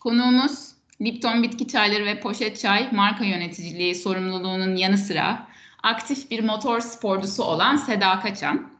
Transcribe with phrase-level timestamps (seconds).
[0.00, 5.48] Konuğumuz Lipton Bitki Çayları ve Poşet Çay marka yöneticiliği sorumluluğunun yanı sıra
[5.82, 8.70] aktif bir motor sporcusu olan Seda Kaçan.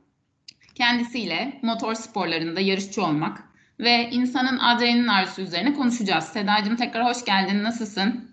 [0.75, 3.45] Kendisiyle motor sporlarında yarışçı olmak
[3.80, 6.25] ve insanın adrenalin arzusu üzerine konuşacağız.
[6.25, 7.62] Sedacığım tekrar hoş geldin.
[7.62, 8.30] Nasılsın?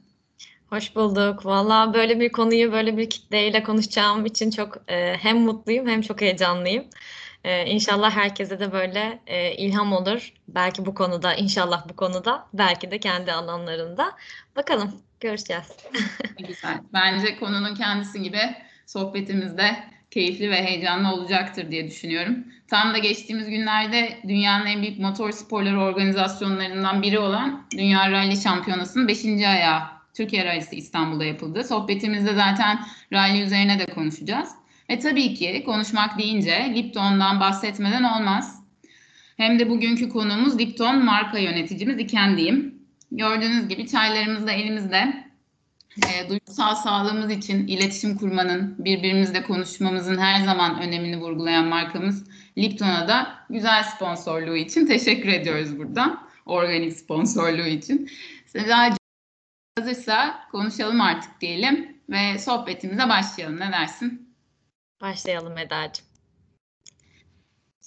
[0.69, 1.45] Hoş bulduk.
[1.45, 6.21] Valla böyle bir konuyu böyle bir kitleyle konuşacağım için çok e, hem mutluyum hem çok
[6.21, 6.83] heyecanlıyım.
[7.45, 10.33] E, inşallah herkese de böyle e, ilham olur.
[10.47, 14.11] Belki bu konuda, inşallah bu konuda, belki de kendi alanlarında.
[14.55, 15.67] Bakalım, görüşeceğiz.
[16.47, 16.77] Güzel.
[16.93, 18.39] Bence konunun kendisi gibi
[18.85, 19.75] sohbetimizde
[20.11, 22.45] keyifli ve heyecanlı olacaktır diye düşünüyorum.
[22.67, 29.07] Tam da geçtiğimiz günlerde dünyanın en büyük motor sporları organizasyonlarından biri olan Dünya Rally Şampiyonası'nın
[29.07, 29.25] 5.
[29.25, 29.81] ayağı
[30.13, 31.63] Türkiye Rally'si İstanbul'da yapıldı.
[31.63, 32.79] Sohbetimizde zaten
[33.13, 34.49] rally üzerine de konuşacağız.
[34.89, 38.65] Ve tabii ki konuşmak deyince Lipton'dan bahsetmeden olmaz.
[39.37, 42.75] Hem de bugünkü konuğumuz Lipton marka yöneticimiz İkendiyim.
[43.11, 45.25] Gördüğünüz gibi çaylarımız da elimizde.
[45.97, 52.23] E, duygusal sağlığımız için iletişim kurmanın, birbirimizle konuşmamızın her zaman önemini vurgulayan markamız
[52.57, 56.25] Lipton'a da güzel sponsorluğu için teşekkür ediyoruz buradan.
[56.45, 58.09] Organik sponsorluğu için.
[58.45, 58.97] Sedacığım
[59.79, 63.59] hazırsa konuşalım artık diyelim ve sohbetimize başlayalım.
[63.59, 64.24] Ne dersin?
[65.05, 66.05] Başlayalım Eda'cığım.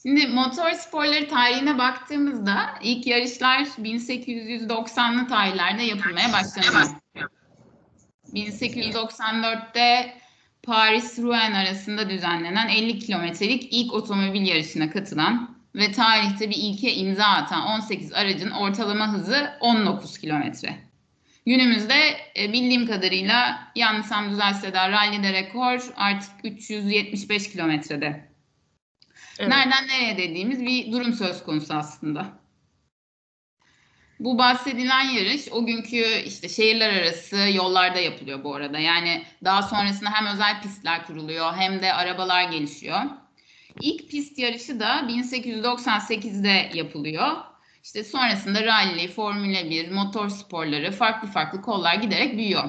[0.02, 6.88] Şimdi motor sporları tarihine baktığımızda ilk yarışlar 1890'lı tarihlerde yapılmaya başlanıyor.
[8.34, 10.14] 1894'te
[10.62, 17.62] Paris-Rouen arasında düzenlenen 50 kilometrelik ilk otomobil yarışına katılan ve tarihte bir ilke imza atan
[17.62, 20.87] 18 aracın ortalama hızı 19 kilometre.
[21.48, 28.28] Günümüzde e, bildiğim kadarıyla yanlışsam düzelse de rallide rekor artık 375 kilometrede.
[29.38, 29.48] Evet.
[29.48, 32.26] Nereden nereye dediğimiz bir durum söz konusu aslında.
[34.20, 38.78] Bu bahsedilen yarış o günkü işte şehirler arası yollarda yapılıyor bu arada.
[38.78, 43.00] Yani daha sonrasında hem özel pistler kuruluyor hem de arabalar gelişiyor.
[43.80, 47.47] İlk pist yarışı da 1898'de yapılıyor.
[47.84, 52.64] İşte sonrasında rally, Formula 1, motor sporları farklı farklı kollar giderek büyüyor.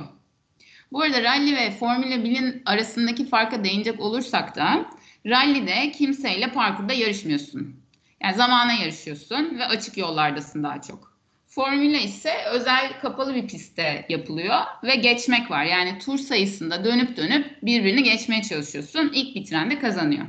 [0.91, 4.89] Bu arada rally ve Formula 1'in arasındaki farka değinecek olursak da
[5.25, 7.75] rally'de kimseyle parkurda yarışmıyorsun.
[8.23, 11.19] Yani zamana yarışıyorsun ve açık yollardasın daha çok.
[11.47, 15.65] Formula ise özel kapalı bir pistte yapılıyor ve geçmek var.
[15.65, 19.11] Yani tur sayısında dönüp dönüp birbirini geçmeye çalışıyorsun.
[19.13, 20.25] İlk bitiren de kazanıyor.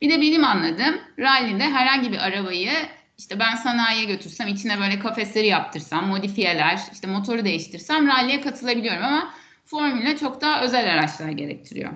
[0.00, 2.70] Bir de benim anladığım rally'de herhangi bir arabayı
[3.18, 9.34] işte ben sanayiye götürsem, içine böyle kafesleri yaptırsam, modifiyeler, işte motoru değiştirsem rally'e katılabiliyorum ama
[9.64, 11.90] formüle çok daha özel araçlar gerektiriyor.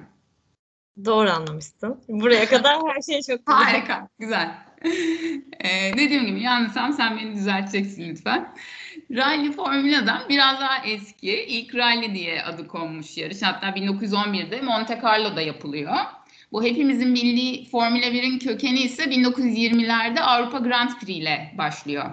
[1.04, 2.02] Doğru anlamışsın.
[2.08, 3.64] Buraya kadar her şey çok güzel.
[3.64, 4.54] Harika, güzel.
[5.64, 8.54] ee, dediğim gibi yanlışsam sen beni düzelteceksin lütfen.
[9.10, 11.44] Rally Formula'dan biraz daha eski.
[11.44, 13.42] İlk rally diye adı konmuş yarış.
[13.42, 15.96] Hatta 1911'de Monte Carlo'da yapılıyor.
[16.52, 22.10] Bu hepimizin bildiği Formula 1'in kökeni ise 1920'lerde Avrupa Grand Prix ile başlıyor.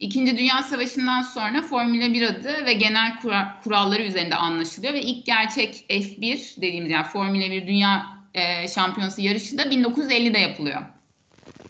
[0.00, 3.20] İkinci Dünya Savaşı'ndan sonra Formula 1 adı ve genel
[3.64, 9.58] kuralları üzerinde anlaşılıyor ve ilk gerçek F1 dediğimiz yani Formula 1 Dünya e, Şampiyonası yarışı
[9.58, 10.82] da 1950'de yapılıyor.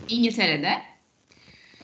[0.09, 0.83] İngiltere'de.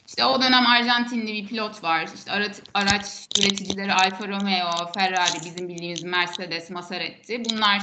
[0.08, 2.08] İşte o dönem Arjantinli bir pilot var.
[2.14, 3.06] İşte araç, araç
[3.38, 7.42] üreticileri Alfa Romeo, Ferrari, bizim bildiğimiz Mercedes, Maserati.
[7.44, 7.82] Bunlar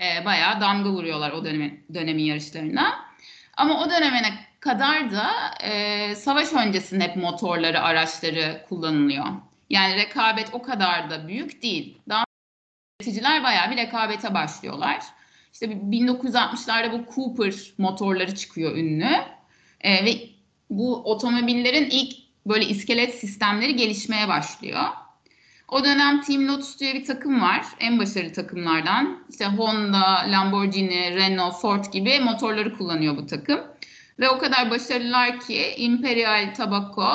[0.00, 3.10] e, bayağı damga vuruyorlar o dönemi, dönemin yarışlarına.
[3.56, 5.30] Ama o dönemine kadar da
[5.62, 9.26] e, savaş öncesinde hep motorları, araçları kullanılıyor.
[9.70, 11.98] Yani rekabet o kadar da büyük değil.
[12.08, 12.24] Daha
[13.00, 15.00] üreticiler bayağı bir rekabete başlıyorlar.
[15.52, 19.10] İşte 1960'larda bu Cooper motorları çıkıyor ünlü.
[19.80, 20.30] E, ve
[20.70, 22.16] bu otomobillerin ilk
[22.46, 24.84] böyle iskelet sistemleri gelişmeye başlıyor.
[25.70, 27.66] O dönem Team Lotus diye bir takım var.
[27.80, 29.24] En başarılı takımlardan.
[29.30, 33.60] İşte Honda, Lamborghini, Renault, Ford gibi motorları kullanıyor bu takım.
[34.18, 37.08] Ve o kadar başarılılar ki Imperial Tobacco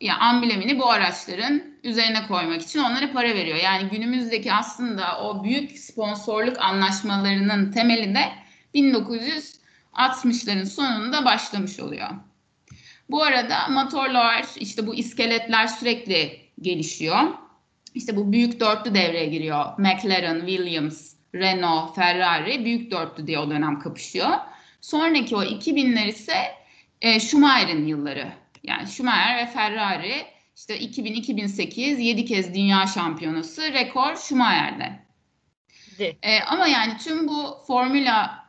[0.00, 3.56] yani amblemini bu araçların üzerine koymak için onlara para veriyor.
[3.56, 8.32] Yani günümüzdeki aslında o büyük sponsorluk anlaşmalarının temeli de
[8.74, 12.08] 1960'ların sonunda başlamış oluyor.
[13.10, 17.43] Bu arada motorlar, işte bu iskeletler sürekli gelişiyor.
[17.94, 19.64] İşte bu büyük dörtlü devreye giriyor.
[19.78, 24.30] McLaren, Williams, Renault, Ferrari büyük dörtlü diye o dönem kapışıyor.
[24.80, 26.36] Sonraki o 2000'ler ise
[27.00, 28.32] e, Schumacher'in yılları.
[28.62, 30.26] Yani Schumacher ve Ferrari
[30.56, 35.04] işte 2000-2008 7 kez dünya şampiyonası rekor Schumacher'de.
[36.22, 38.44] E, ama yani tüm bu formüla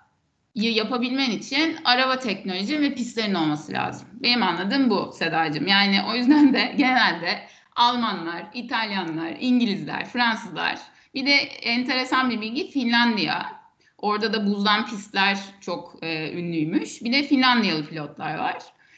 [0.56, 4.08] yapabilmen için araba teknoloji ve pistlerin olması lazım.
[4.14, 5.68] Benim anladığım bu Sedacığım.
[5.68, 10.80] Yani o yüzden de genelde Almanlar, İtalyanlar, İngilizler, Fransızlar
[11.16, 13.66] bir de enteresan bir bilgi Finlandiya.
[13.98, 17.04] Orada da buzdan pistler çok e, ünlüymüş.
[17.04, 18.58] Bir de Finlandiyalı pilotlar var.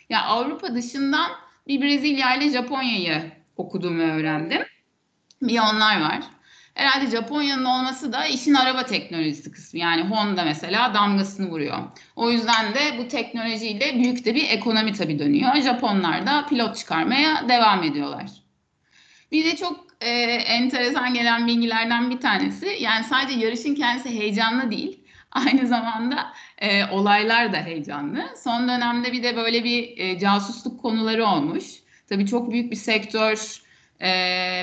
[0.10, 1.32] Ya Avrupa dışından
[1.68, 4.62] bir Brezilya ile Japonya'yı okudum ve öğrendim.
[5.42, 6.24] Bir onlar var.
[6.74, 9.80] Herhalde Japonya'nın olması da işin araba teknolojisi kısmı.
[9.80, 11.78] Yani Honda mesela damgasını vuruyor.
[12.16, 15.56] O yüzden de bu teknolojiyle büyük de bir ekonomi tabii dönüyor.
[15.56, 18.47] Japonlar da pilot çıkarmaya devam ediyorlar.
[19.32, 25.00] Bir de çok e, enteresan gelen bilgilerden bir tanesi yani sadece yarışın kendisi heyecanlı değil.
[25.32, 28.26] Aynı zamanda e, olaylar da heyecanlı.
[28.44, 31.66] Son dönemde bir de böyle bir e, casusluk konuları olmuş.
[32.10, 33.62] Tabii çok büyük bir sektör
[34.00, 34.10] e,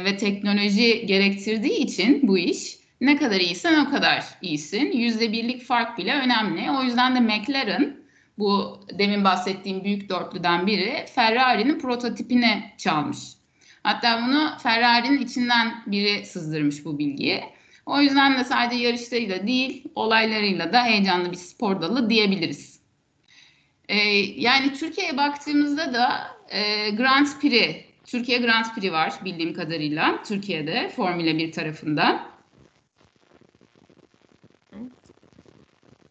[0.05, 4.93] ve teknoloji gerektirdiği için bu iş ne kadar iyisen o kadar iyisin.
[4.93, 6.70] Yüzde birlik fark bile önemli.
[6.70, 7.96] O yüzden de McLaren
[8.38, 13.19] bu demin bahsettiğim büyük dörtlüden biri Ferrari'nin prototipini çalmış.
[13.84, 17.44] Hatta bunu Ferrari'nin içinden biri sızdırmış bu bilgiyi.
[17.86, 22.81] O yüzden de sadece yarışlarıyla değil, olaylarıyla da heyecanlı bir spor dalı diyebiliriz.
[23.88, 23.96] Ee,
[24.36, 31.38] yani Türkiye'ye baktığımızda da e, Grand Prix, Türkiye Grand Prix var bildiğim kadarıyla Türkiye'de Formula
[31.38, 32.34] 1 tarafında.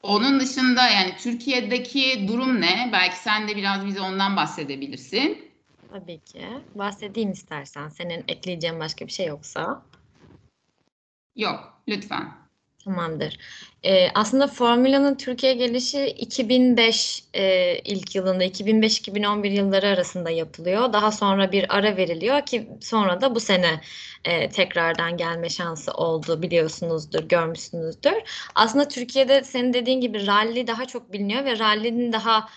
[0.03, 2.89] Onun dışında yani Türkiye'deki durum ne?
[2.93, 5.52] Belki sen de biraz bize ondan bahsedebilirsin.
[5.93, 6.45] Tabii ki.
[6.75, 7.89] Bahsedeyim istersen.
[7.89, 9.81] Senin ekleyeceğin başka bir şey yoksa.
[11.35, 12.31] Yok, lütfen.
[12.83, 13.37] Tamamdır.
[13.83, 20.93] Ee, aslında Formula'nın Türkiye gelişi 2005 e, ilk yılında, 2005-2011 yılları arasında yapılıyor.
[20.93, 23.81] Daha sonra bir ara veriliyor ki sonra da bu sene
[24.25, 28.47] e, tekrardan gelme şansı oldu biliyorsunuzdur, görmüşsünüzdür.
[28.55, 32.49] Aslında Türkiye'de senin dediğin gibi rally daha çok biliniyor ve rally'nin daha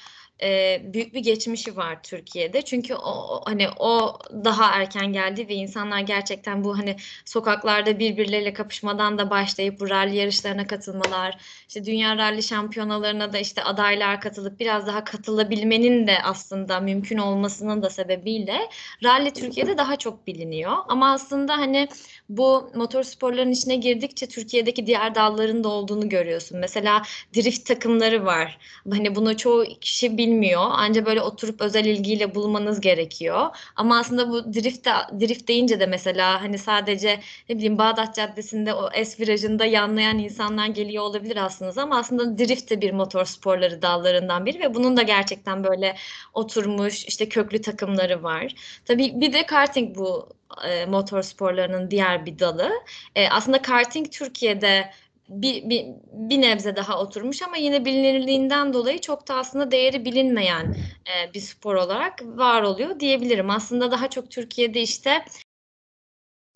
[0.43, 2.63] e, büyük bir geçmişi var Türkiye'de.
[2.63, 9.19] Çünkü o hani o daha erken geldi ve insanlar gerçekten bu hani sokaklarda birbirleriyle kapışmadan
[9.19, 11.39] da başlayıp bu rally yarışlarına katılmalar,
[11.69, 17.83] işte dünya rally şampiyonalarına da işte adaylar katılıp biraz daha katılabilmenin de aslında mümkün olmasının
[17.83, 18.59] da sebebiyle
[19.05, 20.73] rally Türkiye'de daha çok biliniyor.
[20.89, 21.89] Ama aslında hani
[22.29, 26.59] bu motor sporların içine girdikçe Türkiye'deki diğer dalların da olduğunu görüyorsun.
[26.59, 27.03] Mesela
[27.37, 28.59] drift takımları var.
[28.91, 30.63] Hani bunu çoğu kişi bilmiyor.
[30.71, 33.47] Ancak böyle oturup özel ilgiyle bulmanız gerekiyor.
[33.77, 34.91] Ama aslında bu drift de,
[35.27, 40.67] drift deyince de mesela hani sadece ne bileyim Bağdat Caddesi'nde o S virajında yanlayan insanlar
[40.67, 45.03] geliyor olabilir aslında ama aslında drift de bir motor sporları dallarından biri ve bunun da
[45.03, 45.97] gerçekten böyle
[46.35, 48.55] oturmuş işte köklü takımları var.
[48.85, 50.29] Tabii bir de karting bu
[50.69, 52.73] e, motor sporlarının diğer bir dalı.
[53.15, 54.91] E, aslında karting Türkiye'de
[55.29, 60.77] bir, bir, bir nebze daha oturmuş ama yine bilinirliğinden dolayı çok da aslında değeri bilinmeyen
[61.07, 63.51] e, bir spor olarak var oluyor diyebilirim.
[63.51, 65.25] Aslında daha çok Türkiye'de işte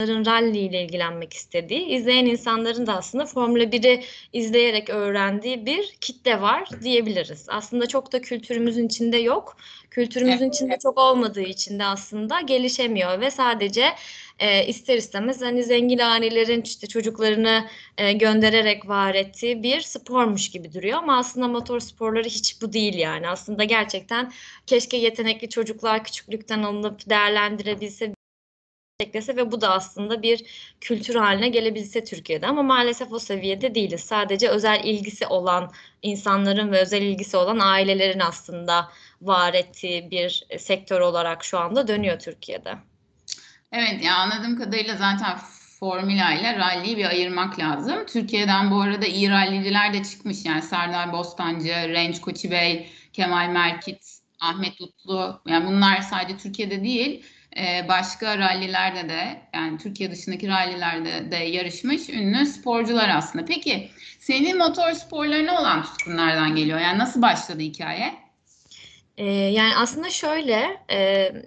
[0.00, 6.69] rally ile ilgilenmek istediği, izleyen insanların da aslında Formula 1'i izleyerek öğrendiği bir kitle var
[6.82, 7.47] diyebiliriz.
[7.49, 9.56] Aslında çok da kültürümüzün içinde yok.
[9.91, 10.55] Kültürümüzün evet.
[10.55, 13.85] içinde çok olmadığı için de aslında gelişemiyor ve sadece
[14.38, 17.67] e, ister istemez hani zengin ailelerin işte çocuklarını
[17.99, 22.94] e, göndererek var ettiği bir spormuş gibi duruyor ama aslında motor sporları hiç bu değil
[22.94, 23.29] yani.
[23.29, 24.32] Aslında gerçekten
[24.67, 28.14] keşke yetenekli çocuklar küçüklükten alınıp değerlendirebilse
[29.00, 30.45] eklese ve bu da aslında bir
[30.80, 34.00] kültür haline gelebilse Türkiye'de ama maalesef o seviyede değiliz.
[34.00, 38.88] Sadece özel ilgisi olan insanların ve özel ilgisi olan ailelerin aslında
[39.23, 42.75] var ettiği bir sektör olarak şu anda dönüyor Türkiye'de.
[43.73, 45.38] Evet ya anladığım kadarıyla zaten
[45.80, 48.07] Formula ile rally'yi bir ayırmak lazım.
[48.07, 50.45] Türkiye'den bu arada iyi ralliciler de çıkmış.
[50.45, 55.42] Yani Serdar Bostancı, Renç Koçi Bey, Kemal Merkit, Ahmet Utlu.
[55.47, 57.25] Yani bunlar sadece Türkiye'de değil
[57.57, 63.45] ee, başka rallilerde de yani Türkiye dışındaki rallilerde de yarışmış ünlü sporcular aslında.
[63.45, 66.80] Peki senin motor sporlarına olan tutkun nereden geliyor?
[66.80, 68.30] Yani nasıl başladı hikaye?
[69.21, 70.99] Ee, yani aslında şöyle e,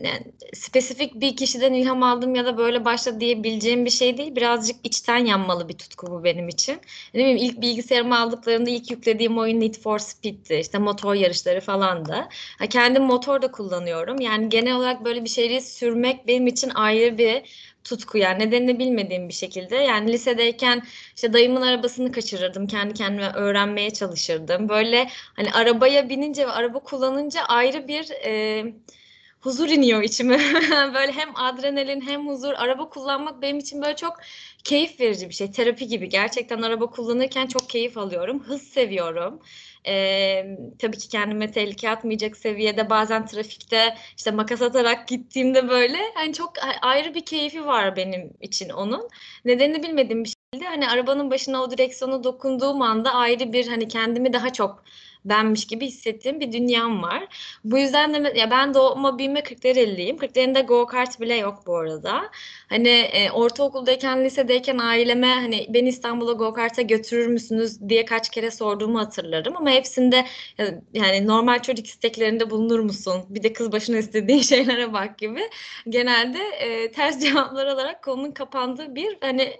[0.03, 4.35] yani spesifik bir kişiden ilham aldım ya da böyle başladı diyebileceğim bir şey değil.
[4.35, 6.81] Birazcık içten yanmalı bir tutku bu benim için.
[7.13, 10.55] Ne bileyim ilk bilgisayarımı aldıklarında ilk yüklediğim oyun Need for Speed'ti.
[10.55, 12.29] İşte motor yarışları falan da.
[12.69, 14.21] Kendim motor da kullanıyorum.
[14.21, 17.41] Yani genel olarak böyle bir şeyleri sürmek benim için ayrı bir
[17.83, 19.75] tutku yani nedenini bilmediğim bir şekilde.
[19.75, 20.83] Yani lisedeyken
[21.15, 22.67] işte dayımın arabasını kaçırırdım.
[22.67, 24.69] Kendi kendime öğrenmeye çalışırdım.
[24.69, 28.65] Böyle hani arabaya binince ve araba kullanınca ayrı bir e,
[29.39, 30.37] huzur iniyor içime.
[30.93, 32.53] böyle hem adrenalin hem huzur.
[32.53, 34.17] Araba kullanmak benim için böyle çok
[34.63, 35.51] keyif verici bir şey.
[35.51, 36.09] Terapi gibi.
[36.09, 38.43] Gerçekten araba kullanırken çok keyif alıyorum.
[38.43, 39.41] Hız seviyorum.
[39.87, 46.33] E, tabii ki kendime tehlike atmayacak seviyede bazen trafikte işte makas atarak gittiğimde böyle hani
[46.33, 49.09] çok ayrı bir keyfi var benim için onun.
[49.45, 50.65] Nedenini bilmediğim bir şeydi.
[50.65, 54.83] Hani arabanın başına o direksiyonu dokunduğum anda ayrı bir hani kendimi daha çok
[55.25, 57.27] benmiş gibi hissettiğim bir dünyam var.
[57.63, 60.17] Bu yüzden de ya ben doğma büyüme Kırklareli'yim.
[60.17, 62.29] Kırklareli'nde go kart bile yok bu arada.
[62.69, 68.51] Hani e, ortaokuldayken, lisedeyken aileme hani beni İstanbul'a go kart'a götürür müsünüz diye kaç kere
[68.51, 70.25] sorduğumu hatırlarım ama hepsinde
[70.93, 73.25] yani normal çocuk isteklerinde bulunur musun?
[73.29, 75.49] Bir de kız başına istediğin şeylere bak gibi.
[75.89, 79.57] Genelde e, ters cevaplar alarak konunun kapandığı bir hani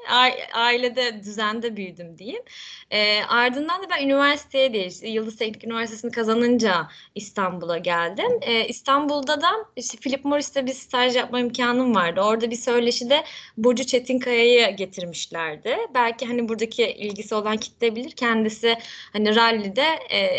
[0.54, 2.44] ailede düzende büyüdüm diyeyim.
[2.92, 8.40] E, ardından da ben üniversiteye de işte Yıldız Teknik Teknik Üniversitesi'ni kazanınca İstanbul'a geldim.
[8.42, 12.22] Ee, İstanbul'da da işte Philip Morris'te bir staj yapma imkanım vardı.
[12.22, 13.24] Orada bir söyleşide
[13.58, 15.78] Burcu Çetinkaya'yı getirmişlerdi.
[15.94, 18.12] Belki hani buradaki ilgisi olan kitle bilir.
[18.12, 18.76] Kendisi
[19.14, 20.30] hani rallide e,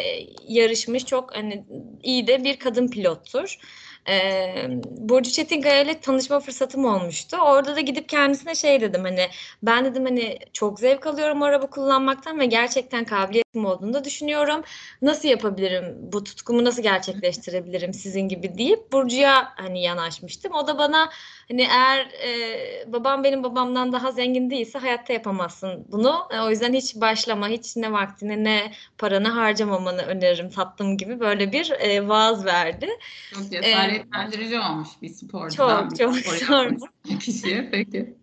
[0.49, 1.64] yarışmış çok hani
[2.02, 3.59] iyi de bir kadın pilottur
[4.08, 7.37] e, Burcu Çetinkaya ile tanışma fırsatım olmuştu.
[7.37, 9.28] Orada da gidip kendisine şey dedim hani
[9.62, 14.62] ben dedim hani çok zevk alıyorum araba kullanmaktan ve gerçekten kabiliyetim olduğunu da düşünüyorum.
[15.02, 15.96] Nasıl yapabilirim?
[16.12, 20.52] Bu tutkumu nasıl gerçekleştirebilirim sizin gibi deyip Burcu'ya hani yanaşmıştım.
[20.54, 21.11] O da bana
[21.50, 26.28] hani eğer e, babam benim babamdan daha zengin değilse hayatta yapamazsın bunu.
[26.30, 31.52] E, o yüzden hiç başlama, hiç ne vaktini ne paranı harcamamanı öneririm tatlım gibi böyle
[31.52, 32.88] bir e, vaaz verdi.
[33.34, 35.88] Çok cesaret cesaretlendirici olmuş bir sporcudan.
[35.88, 36.86] Çok çok sorma.
[37.20, 38.14] Kişiye peki.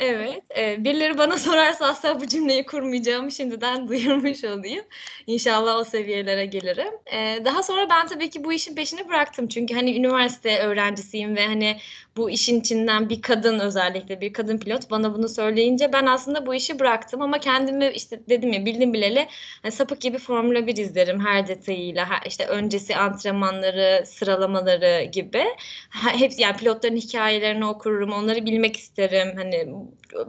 [0.00, 0.42] Evet.
[0.58, 4.84] E, birileri bana sorarsa asla bu cümleyi kurmayacağımı şimdiden duyurmuş olayım.
[5.26, 6.94] İnşallah o seviyelere gelirim.
[7.12, 9.48] E, daha sonra ben tabii ki bu işin peşini bıraktım.
[9.48, 11.76] Çünkü hani üniversite öğrencisiyim ve hani
[12.16, 16.54] bu işin içinden bir kadın özellikle bir kadın pilot bana bunu söyleyince ben aslında bu
[16.54, 19.28] işi bıraktım ama kendimi işte dedim ya bildim bileli
[19.62, 22.10] hani sapık gibi Formula 1 izlerim her detayıyla.
[22.10, 25.44] Her, işte öncesi antrenmanları, sıralamaları gibi.
[25.90, 29.36] Hepsi yani pilotların hikayelerini okurum, onları bilmek isterim.
[29.36, 29.74] Hani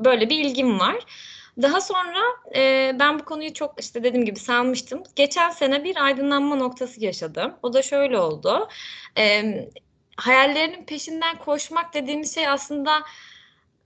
[0.06, 0.96] böyle bir ilgim var.
[1.62, 2.20] Daha sonra
[2.56, 5.04] e, ben bu konuyu çok işte dediğim gibi sanmıştım.
[5.16, 7.54] Geçen sene bir aydınlanma noktası yaşadım.
[7.64, 8.70] O da şöyle oldu.
[9.18, 9.44] E,
[10.18, 13.04] hayallerinin peşinden koşmak dediğimiz şey aslında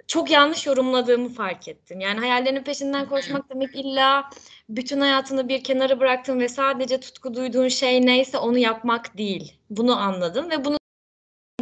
[0.07, 1.99] çok yanlış yorumladığımı fark ettim.
[1.99, 4.29] Yani hayallerinin peşinden koşmak demek illa
[4.69, 9.53] bütün hayatını bir kenara bıraktın ve sadece tutku duyduğun şey neyse onu yapmak değil.
[9.69, 10.79] Bunu anladım ve bunu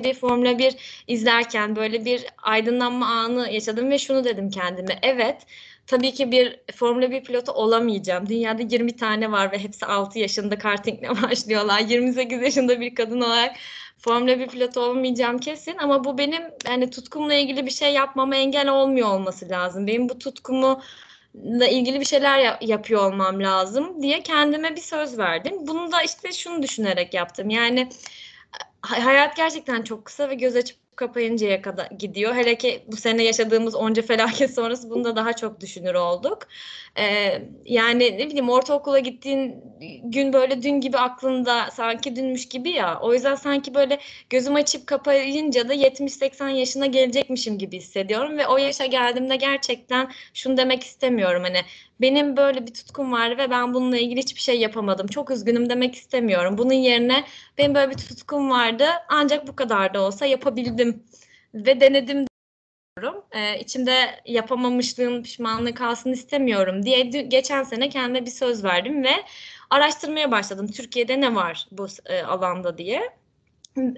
[0.04, 5.00] bir Formula 1 izlerken böyle bir aydınlanma anı yaşadım ve şunu dedim kendime.
[5.02, 5.46] Evet,
[5.88, 8.30] tabii ki bir Formula 1 pilotu olamayacağım.
[8.30, 11.80] Dünyada 20 tane var ve hepsi 6 yaşında kartingle başlıyorlar.
[11.80, 13.56] 28 yaşında bir kadın olarak
[13.98, 18.70] Formula 1 pilotu olmayacağım kesin ama bu benim yani tutkumla ilgili bir şey yapmama engel
[18.70, 19.88] olmuyor olması lazım.
[19.88, 20.82] Benim bu tutkumu
[21.34, 25.54] ile ilgili bir şeyler yap- yapıyor olmam lazım diye kendime bir söz verdim.
[25.68, 27.50] Bunu da işte şunu düşünerek yaptım.
[27.50, 27.90] Yani
[28.82, 32.36] hayat gerçekten çok kısa ve göz açıp kapayıncaya kadar gidiyor.
[32.36, 36.40] Hele ki bu sene yaşadığımız onca felaket sonrası bunu da daha çok düşünür olduk.
[37.00, 39.56] Ee, yani ne bileyim ortaokula gittiğin
[40.04, 43.00] gün böyle dün gibi aklında sanki dünmüş gibi ya.
[43.02, 44.00] O yüzden sanki böyle
[44.30, 50.58] gözüm açıp kapayınca da 70-80 yaşına gelecekmişim gibi hissediyorum ve o yaşa geldiğimde gerçekten şunu
[50.58, 51.44] demek istemiyorum.
[51.44, 51.62] Hani
[52.02, 55.08] benim böyle bir tutkum var ve ben bununla ilgili hiçbir şey yapamadım.
[55.08, 56.58] Çok üzgünüm demek istemiyorum.
[56.58, 57.26] Bunun yerine
[57.58, 61.04] benim böyle bir tutkum vardı ancak bu kadar da olsa yapabildim
[61.54, 62.26] ve denedim
[62.98, 63.24] diyorum.
[63.32, 69.12] Ee, içimde yapamamışlığım, pişmanlığı kalsın istemiyorum diye geçen sene kendime bir söz verdim ve
[69.70, 70.68] araştırmaya başladım.
[70.68, 73.18] Türkiye'de ne var bu e, alanda diye.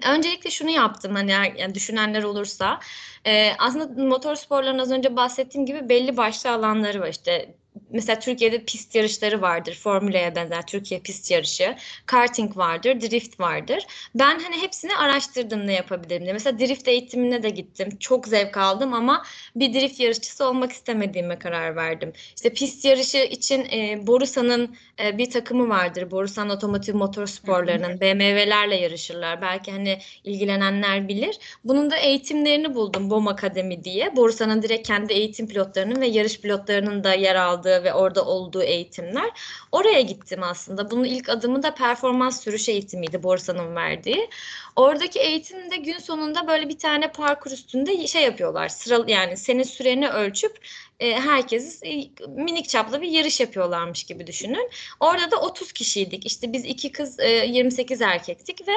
[0.06, 2.80] Öncelikle şunu yaptım hani yani düşünenler olursa
[3.26, 7.54] e, aslında motor sporlarının az önce bahsettiğim gibi belli başlı alanları var işte
[7.90, 9.74] mesela Türkiye'de pist yarışları vardır.
[9.74, 11.76] Formüla'ya benzer Türkiye pist yarışı.
[12.06, 13.86] Karting vardır, drift vardır.
[14.14, 16.32] Ben hani hepsini araştırdım ne yapabilirim diye.
[16.32, 17.88] Mesela drift eğitimine de gittim.
[18.00, 19.24] Çok zevk aldım ama
[19.56, 22.12] bir drift yarışçısı olmak istemediğime karar verdim.
[22.36, 26.10] İşte pist yarışı için e, Borusan'ın e, bir takımı vardır.
[26.10, 29.42] Borusan Otomotiv Motor Sporlarının BMW'lerle yarışırlar.
[29.42, 31.38] Belki hani ilgilenenler bilir.
[31.64, 34.16] Bunun da eğitimlerini buldum BOM Akademi diye.
[34.16, 39.30] Borusan'ın direkt kendi eğitim pilotlarının ve yarış pilotlarının da yer aldığı ve orada olduğu eğitimler.
[39.72, 40.90] Oraya gittim aslında.
[40.90, 44.30] Bunun ilk adımı da performans sürüş eğitimiydi Borsa'nın verdiği.
[44.76, 48.68] Oradaki eğitimde gün sonunda böyle bir tane parkur üstünde şey yapıyorlar.
[48.68, 50.58] Sıra yani senin süreni ölçüp
[51.00, 51.88] e, herkes e,
[52.28, 54.70] minik çaplı bir yarış yapıyorlarmış gibi düşünün.
[55.00, 56.26] Orada da 30 kişiydik.
[56.26, 58.72] İşte biz iki kız e, 28 erkektik ve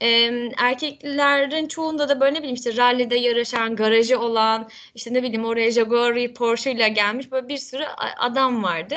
[0.00, 0.08] e,
[0.58, 5.70] erkeklerin çoğunda da böyle ne bileyim işte rallide yarışan, garajı olan, işte ne bileyim oraya
[5.70, 7.84] Jaguar, Porsche ile gelmiş böyle bir sürü
[8.18, 8.96] adam vardı.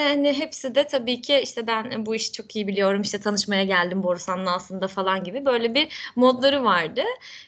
[0.00, 4.02] Hani hepsi de tabii ki işte ben bu işi çok iyi biliyorum işte tanışmaya geldim
[4.02, 7.02] Borusan'la aslında falan gibi böyle bir modları vardı.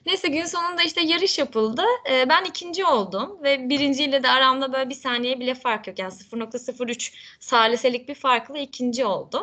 [0.07, 1.83] Neyse gün sonunda işte yarış yapıldı.
[2.11, 5.99] Ee, ben ikinci oldum ve birinciyle de aramda böyle bir saniye bile fark yok.
[5.99, 9.43] Yani 0.03 saliselik bir farkla ikinci oldum.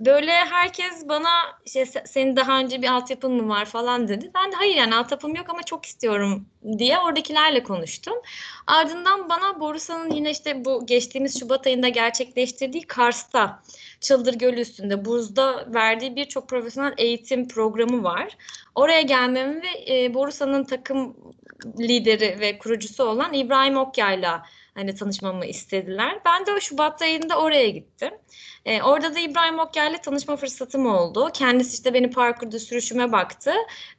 [0.00, 1.30] Böyle herkes bana
[1.64, 4.30] işte senin daha önce bir altyapın mı var falan dedi.
[4.34, 6.46] Ben de hayır yani altyapım yok ama çok istiyorum
[6.78, 8.14] diye oradakilerle konuştum.
[8.66, 13.62] Ardından bana Borusan'ın yine işte bu geçtiğimiz Şubat ayında gerçekleştirdiği Kars'ta
[14.00, 18.36] Çıldır Gölü üstünde buzda verdiği birçok profesyonel eğitim programı var.
[18.74, 21.16] Oraya gelmemi ve e, Borusan'ın takım
[21.80, 24.42] lideri ve kurucusu olan İbrahim Okya'yla
[24.74, 26.20] hani tanışmamı istediler.
[26.24, 28.10] Ben de o Şubat ayında oraya gittim.
[28.64, 31.30] E, orada da İbrahim Okyar ile tanışma fırsatım oldu.
[31.34, 33.52] Kendisi işte beni parkurda sürüşüme baktı.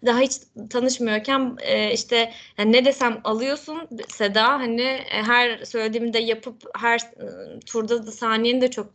[0.06, 0.34] Daha hiç
[0.70, 7.60] tanışmıyorken e, işte yani ne desem alıyorsun Seda hani e, her söylediğimde yapıp her e,
[7.60, 8.88] turda da saniyeni de çok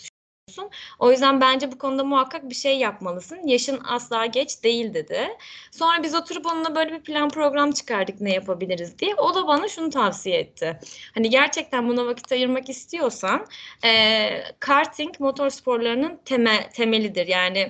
[0.48, 0.70] düşünüyorsun.
[0.98, 3.46] O yüzden bence bu konuda muhakkak bir şey yapmalısın.
[3.46, 5.28] Yaşın asla geç değil dedi.
[5.70, 9.14] Sonra biz oturup onunla böyle bir plan program çıkardık ne yapabiliriz diye.
[9.14, 10.78] O da bana şunu tavsiye etti.
[11.14, 13.46] Hani gerçekten buna vakit ayırmak istiyorsan
[13.84, 14.28] e,
[14.60, 17.26] karting motor sporlarının temel, temelidir.
[17.26, 17.68] Yani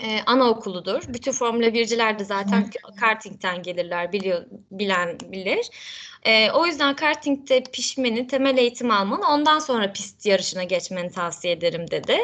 [0.00, 1.02] e, anaokuludur.
[1.08, 2.96] Bütün Formula 1'ciler de zaten Hı.
[3.00, 5.70] kartingten gelirler biliyor, bilen bilir.
[6.22, 11.90] E, o yüzden kartingte pişmeni, temel eğitim almanı ondan sonra pist yarışına geçmeni tavsiye ederim
[11.90, 12.18] dedi.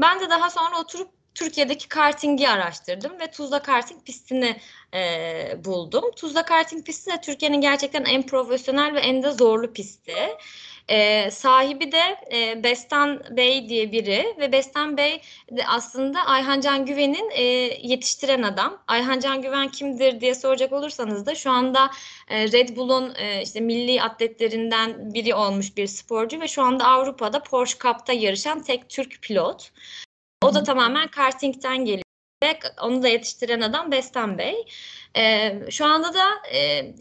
[0.00, 4.60] Ben de daha sonra oturup Türkiye'deki kartingi araştırdım ve Tuzla karting pistini
[4.94, 6.04] e, buldum.
[6.16, 10.14] Tuzla karting pisti de Türkiye'nin gerçekten en profesyonel ve en de zorlu pisti.
[10.88, 15.20] E, sahibi de e, Bestan Bey diye biri ve Bestan Bey
[15.50, 17.42] de aslında Ayhan Can Güven'in e,
[17.82, 18.82] yetiştiren adam.
[18.88, 21.90] Ayhan Can Güven kimdir diye soracak olursanız da şu anda
[22.28, 27.42] e, Red Bull'un e, işte milli atletlerinden biri olmuş bir sporcu ve şu anda Avrupa'da
[27.42, 29.70] Porsche Cup'ta yarışan tek Türk pilot.
[30.42, 32.01] O da tamamen kartingten geliyor
[32.42, 34.66] ve onu da yetiştiren adam Bestan Bey.
[35.16, 36.92] E, şu anda da e,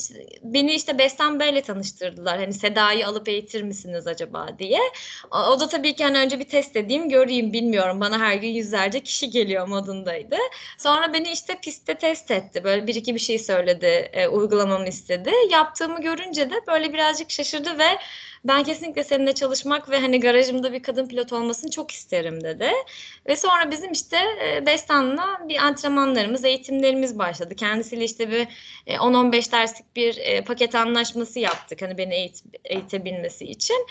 [0.44, 2.40] beni işte Bestan Bey'le tanıştırdılar.
[2.40, 4.80] Hani Seda'yı alıp eğitir misiniz acaba diye.
[5.32, 8.02] O, o da tabii ki hani önce bir test edeyim göreyim bilmiyorum.
[8.02, 10.38] Bana her gün yüzlerce kişi geliyor modundaydı.
[10.78, 12.64] Sonra beni işte pistte test etti.
[12.64, 15.32] Böyle bir iki bir şey söyledi, e, uygulamamı istedi.
[15.50, 17.88] Yaptığımı görünce de böyle birazcık şaşırdı ve
[18.46, 22.72] ben kesinlikle seninle çalışmak ve hani garajımda bir kadın pilot olmasını çok isterim dedi.
[23.28, 27.56] Ve sonra bizim işte e, Bestan'la bir antrenmanlarımız, eğitimlerimiz başladı.
[27.56, 28.48] Kendisiyle işte bir
[28.88, 31.82] 10-15 e, derslik bir e, paket anlaşması yaptık.
[31.82, 33.88] Hani beni eğit eğitebilmesi için.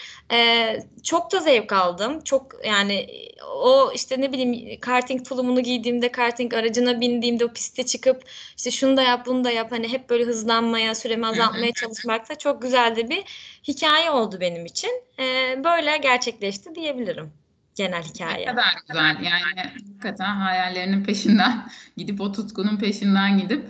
[1.02, 2.20] Çok da zevk aldım.
[2.20, 3.06] Çok yani
[3.54, 8.22] o işte ne bileyim karting tulumunu giydiğimde, karting aracına bindiğimde o piste çıkıp
[8.56, 9.72] işte şunu da yap, bunu da yap.
[9.72, 13.24] Hani hep böyle hızlanmaya, süremi azaltmaya çalışmak da çok güzel de bir
[13.68, 14.90] hikaye oldu benim için.
[15.18, 15.24] E,
[15.64, 17.32] böyle gerçekleşti diyebilirim
[17.74, 18.46] genel hikaye.
[18.46, 19.16] Ne kadar güzel.
[19.22, 23.64] Yani hakikaten hayallerinin peşinden gidip o tutkunun peşinden gidip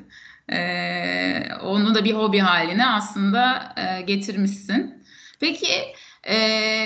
[0.52, 5.04] e, onu da bir hobi haline aslında e, getirmişsin.
[5.40, 6.37] Peki e,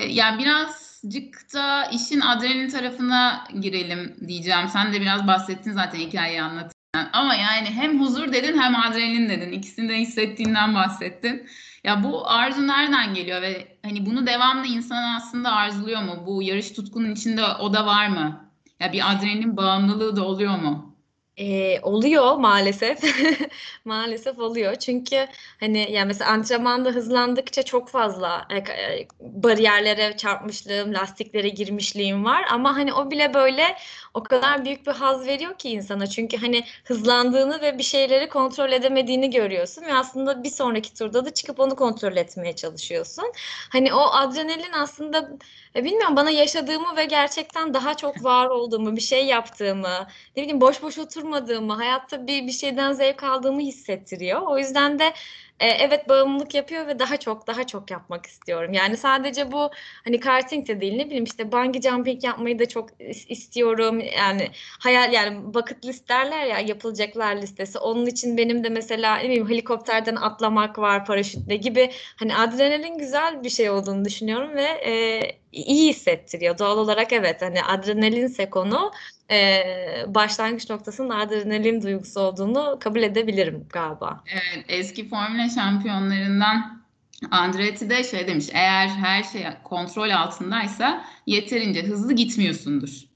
[0.09, 4.69] yani birazcık da işin adrenalin tarafına girelim diyeceğim.
[4.69, 6.74] Sen de biraz bahsettin zaten hikayeyi anlatırken.
[7.13, 9.53] Ama yani hem huzur dedin hem adrenalin dedin.
[9.53, 11.49] İkisini de hissettiğinden bahsettin.
[11.85, 16.25] Ya bu arzu nereden geliyor ve hani bunu devamlı insan aslında arzuluyor mu?
[16.27, 18.51] Bu yarış tutkunun içinde o da var mı?
[18.81, 20.94] Ya bir adrenalin bağımlılığı da oluyor mu?
[21.37, 22.99] Eee, oluyor maalesef.
[23.85, 24.75] Maalesef oluyor.
[24.77, 25.27] Çünkü,
[25.61, 32.93] hani, yani, mesela antrenmanda hızlandıkça çok fazla, eee, bariyerlere çarpmışlığım, lastiklere girmişliğim var ama, hani,
[32.95, 33.77] o bile, böyle,
[34.15, 36.07] o kadar büyük bir haz veriyor ki insana.
[36.07, 41.35] Çünkü, hani, hızlandığını ve bir şeyleri kontrol edemediğini görüyorsun ve aslında bir sonraki turda da
[41.35, 43.25] çıkıp onu kontrol etmeye çalışıyorsun.
[43.73, 45.31] Hani, o adrenalin aslında,
[45.77, 50.07] e, bilmiyorum, bana yaşadığımı ve gerçekten daha çok var olduğumu, bir şey yaptığımı,
[50.37, 54.41] ne bileyim, boş boş oturmadığımı, hayatta bir bir şeyden zevk aldığımı hissettiriyor.
[54.43, 55.13] O yüzden de
[55.61, 58.73] e, evet bağımlılık yapıyor ve daha çok daha çok yapmak istiyorum.
[58.73, 59.71] Yani sadece bu
[60.05, 62.89] hani karting de değil ne bileyim işte bungee jumping yapmayı da çok
[63.29, 64.01] istiyorum.
[64.01, 67.79] Yani hayal yani bucket list derler ya yapılacaklar listesi.
[67.79, 73.43] Onun için benim de mesela ne bileyim helikopterden atlamak var paraşütle gibi hani adrenalin güzel
[73.45, 75.21] bir şey olduğunu düşünüyorum ve e,
[75.53, 76.59] iyi hissettiriyor.
[76.59, 78.91] Doğal olarak evet hani adrenalinse konu
[79.31, 79.65] e,
[80.07, 84.25] başlangıç noktasının adrenalin duygusu olduğunu kabul edebilirim galiba.
[84.33, 86.85] Evet, eski Formula şampiyonlarından
[87.31, 93.14] Andretti de şey demiş, eğer her şey kontrol altındaysa yeterince hızlı gitmiyorsundur.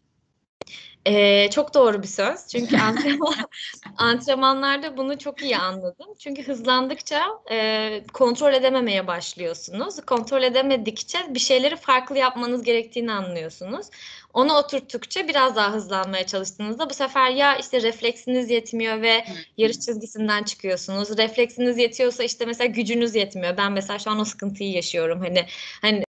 [1.08, 2.46] Ee, çok doğru bir söz.
[2.46, 3.34] Çünkü antrenman,
[3.96, 6.06] antrenmanlarda bunu çok iyi anladım.
[6.18, 10.00] Çünkü hızlandıkça e, kontrol edememeye başlıyorsunuz.
[10.06, 13.86] Kontrol edemedikçe bir şeyleri farklı yapmanız gerektiğini anlıyorsunuz.
[14.34, 19.24] Onu oturttukça biraz daha hızlanmaya çalıştığınızda bu sefer ya işte refleksiniz yetmiyor ve
[19.56, 21.18] yarış çizgisinden çıkıyorsunuz.
[21.18, 23.56] Refleksiniz yetiyorsa işte mesela gücünüz yetmiyor.
[23.56, 25.20] Ben mesela şu an o sıkıntıyı yaşıyorum.
[25.20, 25.46] Hani
[25.82, 26.07] hani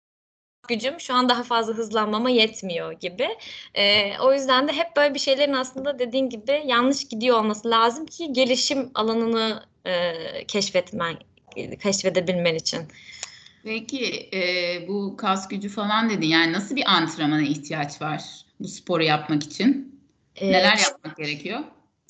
[0.68, 3.29] gücüm şu an daha fazla hızlanmama yetmiyor gibi.
[3.74, 8.07] E, o yüzden de hep böyle bir şeylerin aslında dediğin gibi yanlış gidiyor olması lazım
[8.07, 10.12] ki gelişim alanını e,
[10.46, 11.16] keşfetmen,
[11.83, 12.81] keşfedebilmen için.
[13.64, 14.40] Peki e,
[14.88, 16.29] bu kas gücü falan dedin.
[16.29, 18.22] Yani nasıl bir antrenmana ihtiyaç var
[18.61, 20.00] bu sporu yapmak için?
[20.37, 21.61] E, Neler yapmak gerekiyor?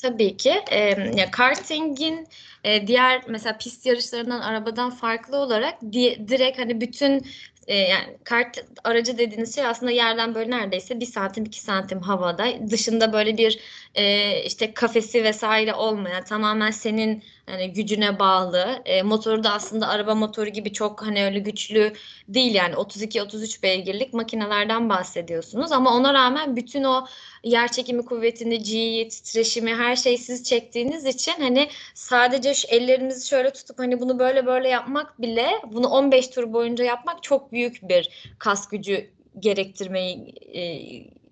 [0.04, 0.62] Tabii ki.
[0.70, 0.78] E,
[1.16, 2.28] ya kartingin
[2.64, 7.26] e, diğer mesela pist yarışlarından arabadan farklı olarak di, direkt hani bütün
[7.66, 12.46] e, yani kart aracı dediğiniz şey aslında yerden böyle neredeyse bir santim iki santim havada
[12.70, 13.58] dışında böyle bir
[13.94, 18.82] e, işte kafesi vesaire olmayan tamamen senin hani gücüne bağlı.
[18.84, 21.92] E, motoru da aslında araba motoru gibi çok hani öyle güçlü
[22.28, 22.74] değil yani.
[22.74, 25.72] 32-33 beygirlik makinelerden bahsediyorsunuz.
[25.72, 27.06] Ama ona rağmen bütün o
[27.44, 33.52] yer çekimi kuvvetini, G'yi, titreşimi her şeyi siz çektiğiniz için hani sadece şu ellerimizi şöyle
[33.52, 38.34] tutup hani bunu böyle böyle yapmak bile bunu 15 tur boyunca yapmak çok büyük bir
[38.38, 40.62] kas gücü gerektirmeyi e,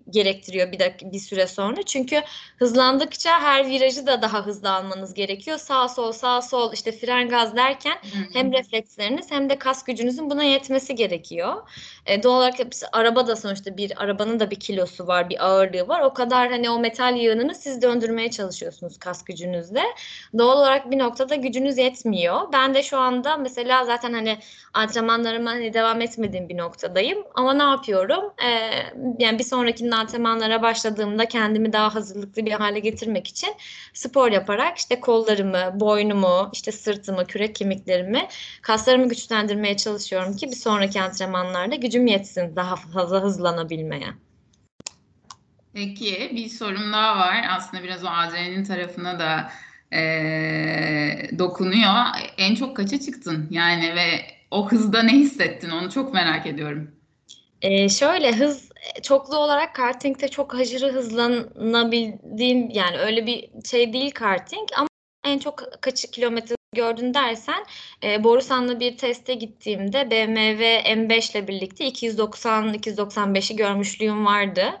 [0.09, 1.83] gerektiriyor bir dakika bir süre sonra.
[1.83, 2.21] Çünkü
[2.57, 5.57] hızlandıkça her virajı da daha hızlı almanız gerekiyor.
[5.57, 7.97] Sağ sol sağ sol işte fren gaz derken
[8.33, 11.69] hem refleksleriniz hem de kas gücünüzün buna yetmesi gerekiyor.
[12.05, 12.53] E, doğal olarak
[12.91, 16.01] araba da sonuçta bir arabanın da bir kilosu var, bir ağırlığı var.
[16.01, 19.83] O kadar hani o metal yığınını siz döndürmeye çalışıyorsunuz kas gücünüzle.
[20.37, 22.53] Doğal olarak bir noktada gücünüz yetmiyor.
[22.53, 24.37] Ben de şu anda mesela zaten hani
[24.73, 27.23] antrenmanlarıma hani devam etmediğim bir noktadayım.
[27.35, 28.33] Ama ne yapıyorum?
[28.45, 28.49] E,
[29.19, 33.49] yani bir sonrakinin antrenmanlara başladığımda kendimi daha hazırlıklı bir hale getirmek için
[33.93, 38.27] spor yaparak işte kollarımı, boynumu, işte sırtımı, kürek kemiklerimi,
[38.61, 44.07] kaslarımı güçlendirmeye çalışıyorum ki bir sonraki antrenmanlarda gücüm yetsin daha fazla hızlanabilmeye.
[45.73, 47.45] Peki bir sorum daha var.
[47.49, 49.51] Aslında biraz o adrenalin tarafına da
[49.97, 50.01] e,
[51.39, 51.93] dokunuyor.
[52.37, 53.47] En çok kaça çıktın?
[53.51, 55.69] Yani ve o hızda ne hissettin?
[55.69, 56.91] Onu çok merak ediyorum.
[57.61, 58.72] Ee, şöyle hız
[59.03, 64.87] çoklu olarak kartingde çok aşırı hızlanabildiğim yani öyle bir şey değil karting ama
[65.25, 67.65] en çok kaç kilometre gördün dersen
[68.03, 74.79] e, Borusan'la bir teste gittiğimde BMW M5 ile birlikte 290-295'i görmüşlüğüm vardı.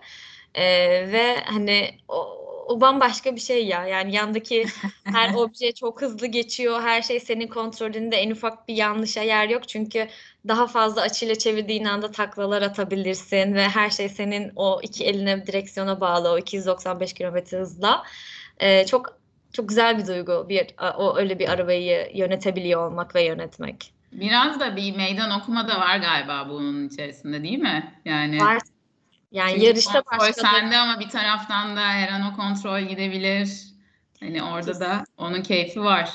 [0.55, 0.65] E,
[1.11, 3.87] ve hani o, o bambaşka bir şey ya.
[3.87, 4.65] Yani yandaki
[5.03, 6.81] her obje çok hızlı geçiyor.
[6.81, 8.15] Her şey senin kontrolünde.
[8.15, 9.67] En ufak bir yanlışa yer yok.
[9.67, 10.07] Çünkü
[10.47, 16.01] daha fazla açıyla çevirdiğin anda taklalar atabilirsin ve her şey senin o iki eline direksiyona
[16.01, 18.03] bağlı o 295 km hızla.
[18.59, 19.17] Ee, çok
[19.53, 23.93] çok güzel bir duygu bir o öyle bir arabayı yönetebiliyor olmak ve yönetmek.
[24.11, 27.93] Biraz da bir meydan okuma da var galiba bunun içerisinde değil mi?
[28.05, 28.59] Yani var
[29.33, 33.63] yani Çünkü yarışta başka sende ama bir taraftan da her an o kontrol gidebilir.
[34.19, 34.85] Hani orada Kesinlikle.
[34.85, 36.09] da onun keyfi var.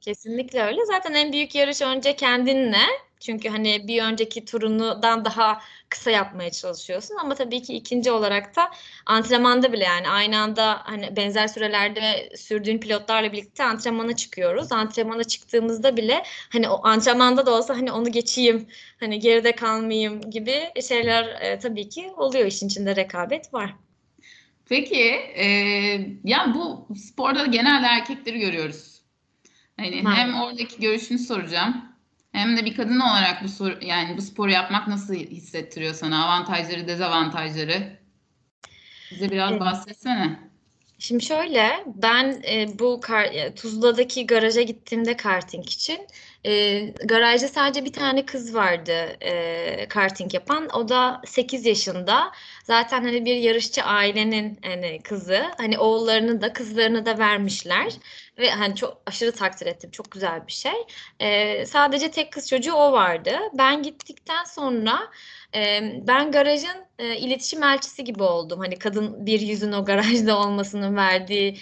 [0.00, 0.86] Kesinlikle öyle.
[0.86, 2.82] Zaten en büyük yarış önce kendinle
[3.20, 8.70] çünkü hani bir önceki turundan daha kısa yapmaya çalışıyorsun ama tabii ki ikinci olarak da
[9.06, 14.72] antrenmanda bile yani aynı anda hani benzer sürelerde sürdüğün pilotlarla birlikte antrenmana çıkıyoruz.
[14.72, 18.66] Antrenmana çıktığımızda bile hani o antrenmanda da olsa hani onu geçeyim,
[19.00, 20.54] hani geride kalmayayım gibi
[20.88, 23.74] şeyler e, tabii ki oluyor işin içinde rekabet var.
[24.68, 25.04] Peki
[25.34, 25.46] e,
[26.24, 29.00] ya bu sporda genelde erkekleri görüyoruz.
[29.76, 30.16] Hani ha.
[30.16, 31.89] hem oradaki görüşünü soracağım
[32.32, 36.24] hem de bir kadın olarak bu soru, yani bu sporu yapmak nasıl hissettiriyor sana?
[36.24, 38.00] Avantajları, dezavantajları.
[39.10, 40.49] Bize biraz bahsetsene.
[41.00, 46.06] Şimdi şöyle, ben e, bu kar, e, Tuzla'daki garaja gittiğimde karting için
[46.44, 50.68] e, garajda sadece bir tane kız vardı e, karting yapan.
[50.68, 52.32] O da 8 yaşında.
[52.64, 55.42] Zaten hani bir yarışçı ailenin hani kızı.
[55.56, 57.92] Hani oğullarını da kızlarını da vermişler.
[58.38, 59.90] Ve hani çok aşırı takdir ettim.
[59.90, 60.86] Çok güzel bir şey.
[61.20, 63.38] E, sadece tek kız çocuğu o vardı.
[63.52, 65.00] Ben gittikten sonra
[66.06, 68.60] ben garajın iletişim elçisi gibi oldum.
[68.60, 71.58] Hani kadın bir yüzün o garajda olmasının verdiği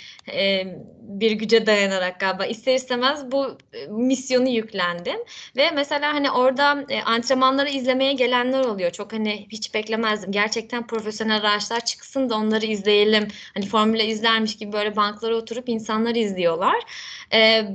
[1.02, 5.16] bir güce dayanarak galiba ister istemez bu misyonu yük yüklendim
[5.56, 8.90] ve mesela hani orada e, antrenmanları izlemeye gelenler oluyor.
[8.90, 10.32] Çok hani hiç beklemezdim.
[10.32, 13.28] Gerçekten profesyonel araçlar çıksın da onları izleyelim.
[13.54, 16.76] Hani formüle izlermiş gibi böyle banklara oturup insanlar izliyorlar.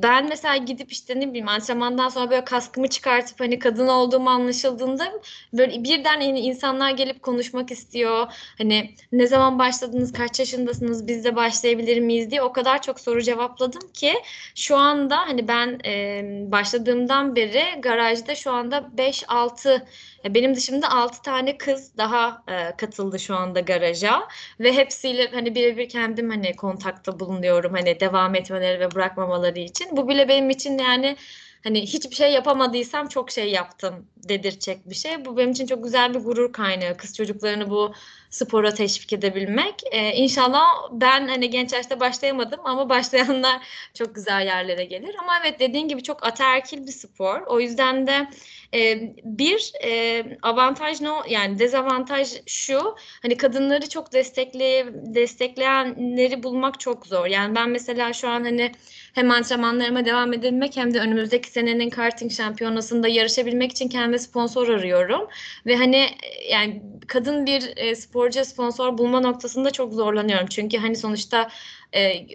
[0.04, 5.12] Ben mesela gidip işte ne bileyim antrenmandan sonra böyle kaskımı çıkartıp hani kadın olduğumu anlaşıldığında
[5.54, 8.28] böyle birden yeni insanlar gelip konuşmak istiyor.
[8.58, 13.22] Hani ne zaman başladınız, kaç yaşındasınız, biz de başlayabilir miyiz diye o kadar çok soru
[13.22, 14.14] cevapladım ki
[14.56, 19.82] şu anda hani ben e, başladığımdan beri garajda şu anda 5-6
[20.30, 24.28] benim dışımda 6 tane kız daha e, katıldı şu anda garaja
[24.60, 29.98] ve hepsiyle hani birebir kendim hani kontakta bulunuyorum hani devam etmeleri ve bırakmamaları için.
[29.98, 31.16] Bu bile benim için yani
[31.64, 35.26] hani hiçbir şey yapamadıysam çok şey yaptım dedirtecek bir şey.
[35.26, 36.98] Bu benim için çok güzel bir gurur kaynağı.
[36.98, 37.94] Kız çocuklarını bu
[38.34, 39.76] spora teşvik edebilmek.
[39.92, 43.62] Ee, inşallah ben hani genç yaşta başlayamadım ama başlayanlar
[43.94, 45.16] çok güzel yerlere gelir.
[45.22, 47.42] Ama evet dediğin gibi çok ataerkil bir spor.
[47.48, 48.28] O yüzden de
[48.74, 57.08] e, bir e, avantaj ne yani dezavantaj şu hani kadınları çok destekle destekleyenleri bulmak çok
[57.08, 57.26] zor.
[57.26, 58.72] Yani ben mesela şu an hani
[59.14, 65.28] hem antrenmanlarıma devam edebilmek hem de önümüzdeki senenin karting şampiyonasında yarışabilmek için kendime sponsor arıyorum.
[65.66, 66.10] Ve hani
[66.50, 70.48] yani kadın bir e, sporcu sponsor bulma noktasında çok zorlanıyorum.
[70.48, 71.50] Çünkü hani sonuçta
[71.96, 72.28] e,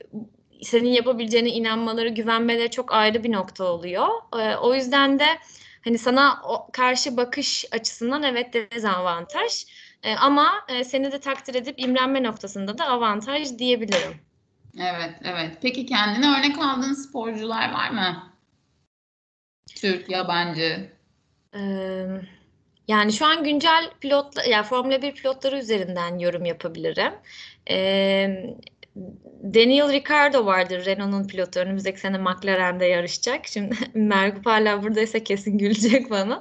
[0.63, 4.09] senin yapabileceğine inanmaları, güvenmeleri çok ayrı bir nokta oluyor.
[4.41, 5.27] E, o yüzden de
[5.85, 9.65] hani sana o karşı bakış açısından evet dezavantaj.
[10.03, 14.21] E, ama e, seni de takdir edip imrenme noktasında da avantaj diyebilirim.
[14.79, 15.59] Evet, evet.
[15.63, 18.33] Peki kendine örnek aldığın sporcular var mı?
[19.77, 20.93] Türk, yabancı.
[21.55, 22.07] Ee,
[22.89, 27.13] yani şu an güncel pilot, yani Formula 1 pilotları üzerinden yorum yapabilirim.
[27.71, 28.57] Ee,
[29.55, 31.61] Daniel Ricciardo vardır Renault'un pilotu.
[31.61, 33.47] Önümüzdeki sene McLaren'de yarışacak.
[33.47, 36.41] Şimdi Mergup hala buradaysa kesin gülecek bana.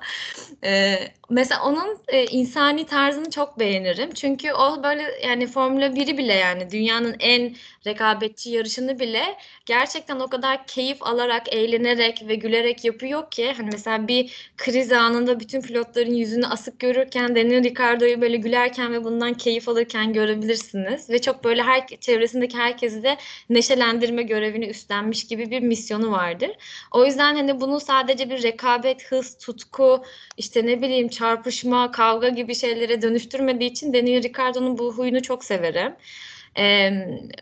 [0.63, 0.97] Ee,
[1.29, 4.11] mesela onun e, insani tarzını çok beğenirim.
[4.13, 7.55] Çünkü o böyle yani Formula 1'i bile yani dünyanın en
[7.87, 9.23] rekabetçi yarışını bile
[9.65, 15.39] gerçekten o kadar keyif alarak, eğlenerek ve gülerek yapıyor ki hani mesela bir kriz anında
[15.39, 21.21] bütün pilotların yüzünü asık görürken Daniel Ricciardo'yu böyle gülerken ve bundan keyif alırken görebilirsiniz ve
[21.21, 23.17] çok böyle her çevresindeki herkesi de
[23.49, 26.51] neşelendirme görevini üstlenmiş gibi bir misyonu vardır.
[26.91, 30.03] O yüzden hani bunu sadece bir rekabet, hız, tutku,
[30.37, 35.95] işte ne bileyim çarpışma, kavga gibi şeylere dönüştürmediği için Daniel Ricciardo'nun bu huyunu çok severim.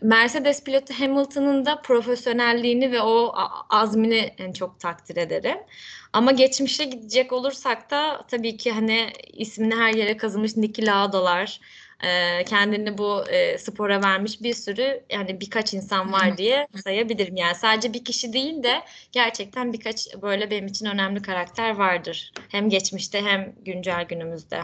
[0.02, 3.34] Mercedes pilotu Hamilton'ın da profesyonelliğini ve o
[3.70, 5.58] azmini en çok takdir ederim.
[6.12, 11.60] Ama geçmişe gidecek olursak da tabii ki hani ismini her yere kazımış Niki Lauda'lar,
[12.46, 13.24] kendini bu
[13.58, 17.36] spora vermiş bir sürü yani birkaç insan var diye sayabilirim.
[17.36, 18.82] Yani sadece bir kişi değil de
[19.12, 22.32] gerçekten birkaç böyle benim için önemli karakter vardır.
[22.48, 24.62] Hem geçmişte hem güncel günümüzde.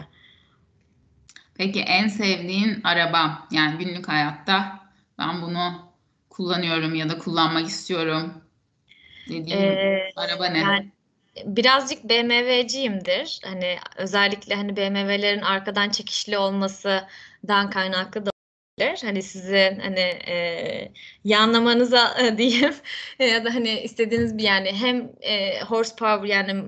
[1.55, 4.79] Peki en sevdiğin araba yani günlük hayatta
[5.19, 5.93] ben bunu
[6.29, 8.33] kullanıyorum ya da kullanmak istiyorum
[9.29, 10.59] dediğin ee, araba ne?
[10.59, 10.91] Yani
[11.45, 13.39] birazcık BMW'ciyimdir.
[13.43, 18.31] Hani özellikle hani BMW'lerin arkadan çekişli olmasından kaynaklı da
[18.79, 18.99] olabilir.
[19.05, 20.91] Hani sizin hani e,
[21.23, 22.75] yanlamanıza e, diyeyim
[23.19, 26.63] ya da hani istediğiniz bir yani hem e, horsepower yani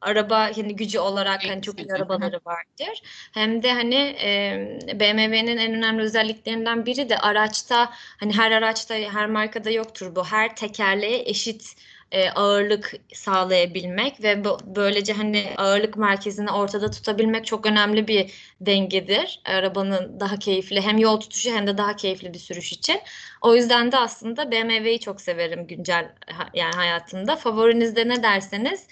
[0.00, 3.02] araba yani gücü olarak hani çok iyi arabaları vardır.
[3.34, 9.26] Hem de hani e, BMW'nin en önemli özelliklerinden biri de araçta hani her araçta her
[9.26, 10.24] markada yoktur bu.
[10.24, 11.74] Her tekerleğe eşit
[12.14, 19.40] e, ağırlık sağlayabilmek ve böylece hani ağırlık merkezini ortada tutabilmek çok önemli bir dengedir.
[19.44, 23.00] Arabanın daha keyifli hem yol tutuşu hem de daha keyifli bir sürüş için.
[23.42, 26.12] O yüzden de aslında BMW'yi çok severim güncel
[26.54, 27.36] yani hayatımda.
[27.36, 28.86] Favorinizde ne derseniz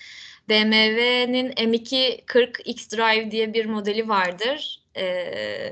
[0.49, 4.81] BMW'nin M240 X-Drive diye bir modeli vardır.
[4.97, 5.71] Ee,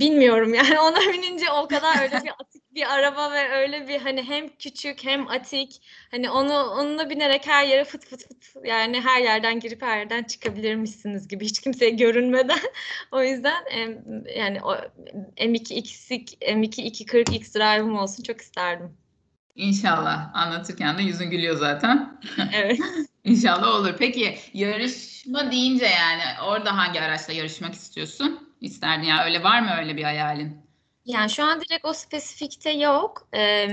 [0.00, 4.22] bilmiyorum yani ona binince o kadar öyle bir atik bir araba ve öyle bir hani
[4.22, 9.22] hem küçük hem atik hani onu onunla binerek her yere fıt fıt fıt yani her
[9.22, 12.58] yerden girip her yerden çıkabilirmişsiniz gibi hiç kimseye görünmeden
[13.12, 13.64] o yüzden
[14.36, 14.74] yani o
[15.36, 18.96] M2 X M2 240 X Drive'ım olsun çok isterdim.
[19.54, 20.30] İnşallah.
[20.34, 22.20] Anlatırken de yüzün gülüyor zaten.
[22.54, 22.78] Evet.
[23.24, 23.94] İnşallah olur.
[23.98, 28.51] Peki yarışma deyince yani orada hangi araçla yarışmak istiyorsun?
[28.62, 30.71] İsterdin ya öyle var mı öyle bir hayalin?
[31.04, 33.28] Yani şu an direkt o spesifikte yok.
[33.34, 33.68] Ee,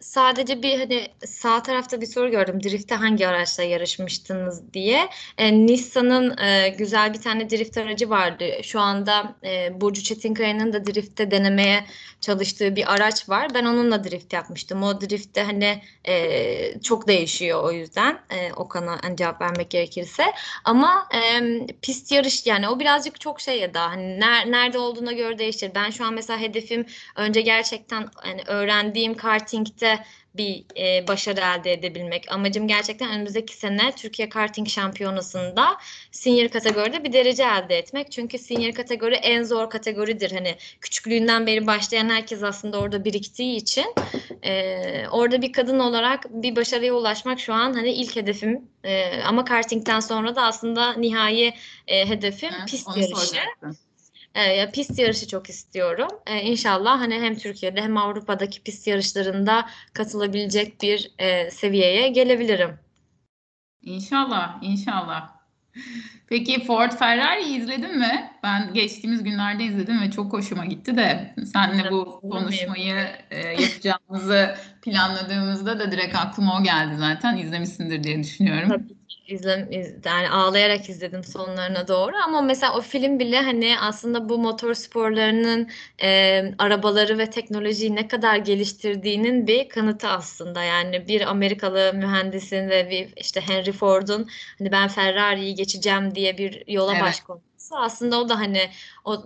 [0.00, 2.62] sadece bir hani sağ tarafta bir soru gördüm.
[2.62, 5.08] Drift'te hangi araçla yarışmıştınız diye.
[5.38, 8.44] Ee, Nissan'ın e, güzel bir tane drift aracı vardı.
[8.62, 11.84] Şu anda e, Burcu Çetinkaya'nın da drift'te denemeye
[12.20, 13.54] çalıştığı bir araç var.
[13.54, 14.82] Ben onunla drift yapmıştım.
[14.82, 18.20] O drift'te hani e, çok değişiyor o yüzden.
[18.30, 20.24] E, Okan'a hani cevap vermek gerekirse.
[20.64, 21.40] Ama e,
[21.82, 25.72] pist yarış yani o birazcık çok şey ya da hani ner, nerede olduğuna göre değişir.
[25.74, 29.98] Ben şu an mesela hedefim önce gerçekten hani öğrendiğim kartingte
[30.34, 32.32] bir e, başarı elde edebilmek.
[32.32, 35.76] Amacım gerçekten önümüzdeki sene Türkiye Karting Şampiyonası'nda
[36.10, 38.12] senior kategoride bir derece elde etmek.
[38.12, 40.30] Çünkü senior kategori en zor kategoridir.
[40.30, 43.86] Hani küçüklüğünden beri başlayan herkes aslında orada biriktiği için
[44.42, 48.60] e, orada bir kadın olarak bir başarıya ulaşmak şu an hani ilk hedefim.
[48.84, 51.54] E, ama kartingten sonra da aslında nihai
[51.88, 53.26] e, hedefim Evet, pist yarışı.
[53.26, 53.76] soracaktım.
[54.34, 56.08] E, ya pist yarışı çok istiyorum.
[56.26, 62.78] E, inşallah hani hem Türkiye'de hem Avrupa'daki pist yarışlarında katılabilecek bir e, seviyeye gelebilirim.
[63.82, 65.42] İnşallah, inşallah.
[66.28, 68.30] Peki Ford Ferrari'yi izledin mi?
[68.42, 75.78] Ben geçtiğimiz günlerde izledim ve çok hoşuma gitti de senle bu konuşmayı e, yapacağımızı planladığımızda
[75.78, 77.36] da direkt aklıma o geldi zaten.
[77.36, 78.68] İzlemişsindir diye düşünüyorum.
[78.68, 82.16] Tabii izlem, iz- yani ağlayarak izledim sonlarına doğru.
[82.24, 85.70] Ama mesela o film bile hani aslında bu motor sporlarının
[86.02, 90.62] e, arabaları ve teknolojiyi ne kadar geliştirdiğinin bir kanıtı aslında.
[90.62, 96.64] Yani bir Amerikalı mühendisin ve bir işte Henry Ford'un hani ben Ferrari'yi geçeceğim diye bir
[96.68, 97.02] yola Evet.
[97.02, 98.70] baş koyması aslında o da hani
[99.04, 99.24] o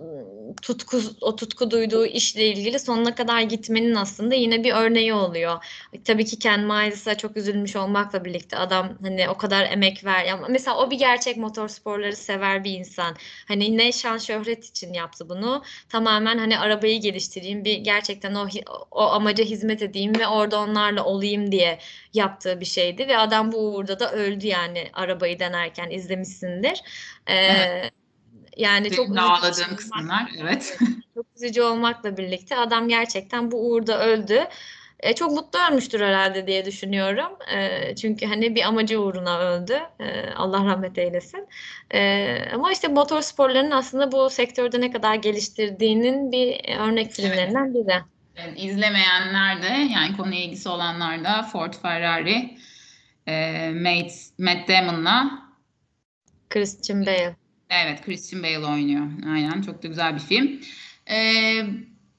[0.61, 5.65] tutku o tutku duyduğu işle ilgili sonuna kadar gitmenin aslında yine bir örneği oluyor.
[6.05, 10.25] Tabii ki Ken Miles'a çok üzülmüş olmakla birlikte adam hani o kadar emek ver.
[10.25, 13.15] Ya mesela o bir gerçek motorsporları sever bir insan.
[13.47, 15.63] Hani ne şan şöhret için yaptı bunu.
[15.89, 18.47] Tamamen hani arabayı geliştireyim, bir gerçekten o
[18.91, 21.79] o amaca hizmet edeyim ve orada onlarla olayım diye
[22.13, 26.81] yaptığı bir şeydi ve adam bu uğurda da öldü yani arabayı denerken izlemişsindir.
[27.27, 27.96] Ee, Evet.
[28.57, 30.77] Yani çok Benim ağladığım kısımlar, evet.
[31.15, 34.47] çok üzücü olmakla birlikte adam gerçekten bu uğurda öldü.
[34.99, 37.37] E, çok mutlu ölmüştür herhalde diye düşünüyorum.
[37.55, 39.79] E, çünkü hani bir amacı uğruna öldü.
[39.99, 41.47] E, Allah rahmet eylesin.
[41.93, 48.03] E, ama işte motor sporlarının aslında bu sektörde ne kadar geliştirdiğinin bir örnek filmlerinden biri.
[48.35, 52.57] Evet, izlemeyenler de yani konuya ilgisi olanlar da Ford Ferrari
[53.27, 55.31] e, Matt, Matt Damon'la
[56.49, 57.35] Christian Bale.
[57.69, 59.07] Evet Christian Bale oynuyor.
[59.33, 60.59] Aynen çok da güzel bir film.
[61.09, 61.17] E,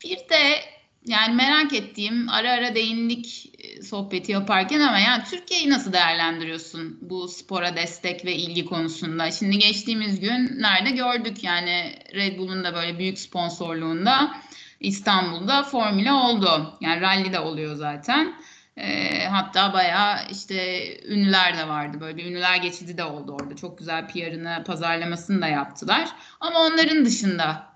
[0.05, 0.61] bir de
[1.07, 7.29] yani merak ettiğim ara ara değindik e, sohbeti yaparken ama yani Türkiye'yi nasıl değerlendiriyorsun bu
[7.29, 9.31] spora destek ve ilgi konusunda?
[9.31, 14.35] Şimdi geçtiğimiz günlerde gördük yani Red Bull'un da böyle büyük sponsorluğunda
[14.81, 16.79] İstanbul'da formüle oldu.
[16.81, 18.35] Yani rally de oluyor zaten.
[18.79, 22.01] Ee, hatta bayağı işte ünlüler de vardı.
[22.01, 23.57] Böyle ünlüler geçidi de oldu orada.
[23.57, 26.09] Çok güzel PR'ını, pazarlamasını da yaptılar.
[26.41, 27.67] Ama onların dışında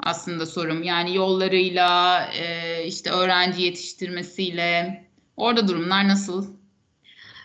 [0.00, 0.82] aslında sorum.
[0.82, 5.04] Yani yollarıyla, e, işte öğrenci yetiştirmesiyle
[5.36, 6.56] orada durumlar nasıl?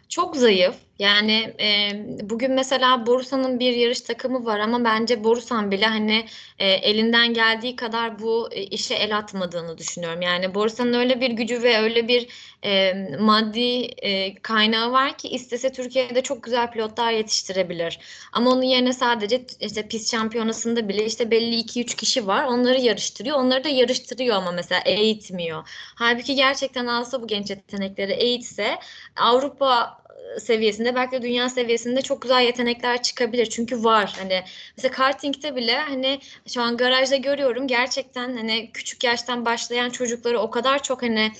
[0.10, 0.87] Çok zayıf.
[1.00, 1.92] Yani e,
[2.30, 6.26] bugün mesela Borusan'ın bir yarış takımı var ama bence Borusan bile hani
[6.60, 10.22] e, elinden geldiği kadar bu e, işe el atmadığını düşünüyorum.
[10.22, 12.28] Yani Borusan'ın öyle bir gücü ve öyle bir
[12.64, 18.00] e, maddi e, kaynağı var ki istese Türkiye'de çok güzel pilotlar yetiştirebilir.
[18.34, 22.44] Ama onun yerine sadece işte pist şampiyonasında bile işte belli 2-3 kişi var.
[22.44, 23.38] Onları yarıştırıyor.
[23.38, 25.64] Onları da yarıştırıyor ama mesela eğitmiyor.
[25.96, 28.80] Halbuki gerçekten alsa bu genç yetenekleri eğitse
[29.16, 29.98] Avrupa
[30.40, 33.46] seviyesinde belki de dünya seviyesinde çok güzel yetenekler çıkabilir.
[33.46, 34.16] Çünkü var.
[34.20, 34.44] Hani
[34.78, 36.20] mesela karting'de bile hani
[36.54, 41.32] şu an garajda görüyorum gerçekten hani küçük yaştan başlayan çocukları o kadar çok hani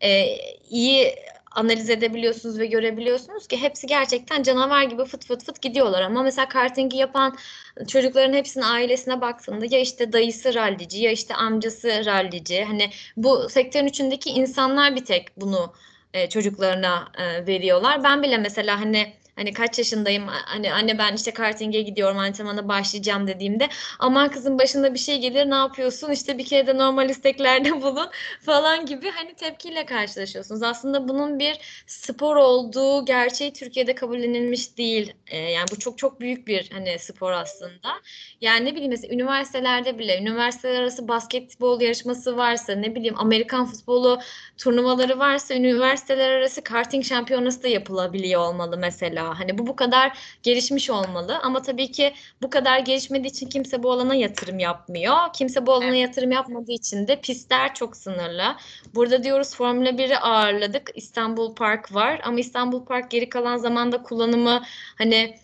[0.00, 0.36] e,
[0.70, 1.14] iyi
[1.50, 6.48] analiz edebiliyorsunuz ve görebiliyorsunuz ki hepsi gerçekten canavar gibi fıt fıt fıt gidiyorlar ama mesela
[6.48, 7.36] kartingi yapan
[7.88, 13.86] çocukların hepsinin ailesine baktığında ya işte dayısı rallici ya işte amcası rallici hani bu sektörün
[13.86, 15.74] içindeki insanlar bir tek bunu
[16.14, 18.04] e, çocuklarına e, veriyorlar.
[18.04, 23.26] Ben bile mesela hani hani kaç yaşındayım hani anne ben işte kartinge gidiyorum antrenmana başlayacağım
[23.26, 27.82] dediğimde aman kızım başında bir şey gelir ne yapıyorsun işte bir kere de normal isteklerde
[27.82, 30.62] bulun falan gibi hani tepkiyle karşılaşıyorsunuz.
[30.62, 35.12] Aslında bunun bir spor olduğu gerçeği Türkiye'de kabullenilmiş değil.
[35.26, 37.88] E, yani bu çok çok büyük bir hani spor aslında.
[38.40, 44.20] Yani ne bileyim mesela üniversitelerde bile üniversiteler arası basketbol yarışması varsa ne bileyim Amerikan futbolu
[44.58, 49.29] turnuvaları varsa üniversiteler arası karting şampiyonası da yapılabiliyor olmalı mesela.
[49.34, 53.92] Hani bu bu kadar gelişmiş olmalı ama tabii ki bu kadar gelişmediği için kimse bu
[53.92, 55.16] alana yatırım yapmıyor.
[55.34, 56.00] Kimse bu alana Evet.
[56.08, 58.56] yatırım yapmadığı için de pistler çok sınırlı.
[58.94, 60.90] Burada diyoruz Formula 1'i ağırladık.
[60.94, 64.62] İstanbul Park var ama İstanbul Park geri kalan zamanda kullanımı
[64.98, 65.36] hani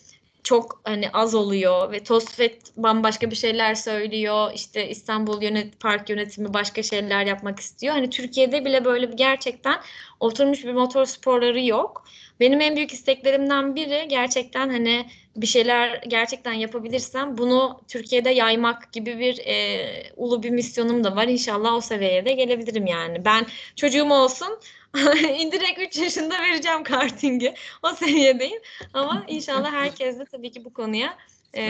[0.47, 4.51] çok hani az oluyor ve TOSFET bambaşka bir şeyler söylüyor.
[4.55, 7.95] İşte İstanbul yönet Park yönetimi başka şeyler yapmak istiyor.
[7.95, 9.81] Hani Türkiye'de bile böyle bir gerçekten
[10.21, 12.05] oturmuş bir motor sporları yok.
[12.41, 15.07] Benim en büyük isteklerimden biri gerçekten hani
[15.37, 21.29] bir şeyler gerçekten yapabilirsem bunu Türkiye'de yaymak gibi bir e, ulu bir misyonum da var.
[21.29, 23.25] İnşallah o seviyeye de gelebilirim yani.
[23.25, 23.47] Ben
[23.77, 24.59] çocuğum olsun
[25.53, 27.55] direkt 3 yaşında vereceğim kartingi.
[27.83, 28.61] O seviyedeyim.
[28.93, 31.17] Ama inşallah herkes de tabii ki bu konuya
[31.55, 31.63] e,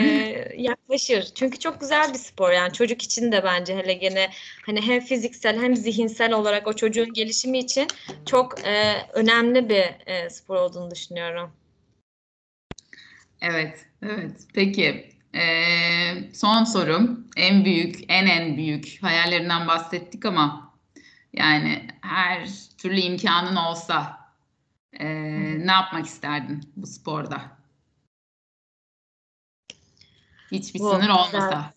[0.57, 1.27] yaklaşır.
[1.35, 4.29] Çünkü çok güzel bir spor yani çocuk için de bence hele gene
[4.65, 7.87] hani hem fiziksel hem zihinsel olarak o çocuğun gelişimi için
[8.25, 11.51] çok e, önemli bir e, spor olduğunu düşünüyorum.
[13.41, 14.31] Evet, evet.
[14.53, 17.27] Peki, eee, son sorum.
[17.37, 20.66] En büyük, en en büyük hayallerinden bahsettik ama
[21.37, 24.19] yani her türlü imkanın olsa
[24.99, 27.41] eee, ne yapmak isterdin bu sporda?
[30.51, 31.73] Hiçbir Bu sınır olmasa.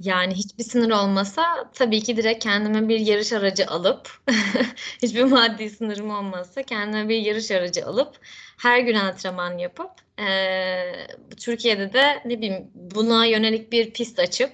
[0.00, 4.20] Yani hiçbir sınır olmasa tabii ki direkt kendime bir yarış aracı alıp
[5.02, 8.20] hiçbir maddi sınırım olmazsa kendime bir yarış aracı alıp
[8.58, 11.06] her gün antrenman yapıp eee,
[11.36, 14.52] Türkiye'de de ne bileyim buna yönelik bir pist açıp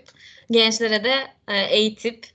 [0.51, 1.15] gençlere de
[1.49, 2.27] e, eğitip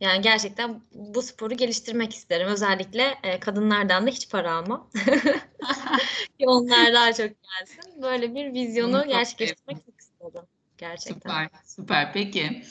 [0.00, 2.48] yani gerçekten bu sporu geliştirmek isterim.
[2.48, 4.90] Özellikle e, kadınlardan da hiç para almam.
[6.38, 8.02] Ki onlar daha çok gelsin.
[8.02, 10.46] Böyle bir vizyonu gerçekleştirmek çok isterim.
[10.78, 11.30] Gerçekten.
[11.30, 12.12] Süper, süper.
[12.12, 12.62] Peki,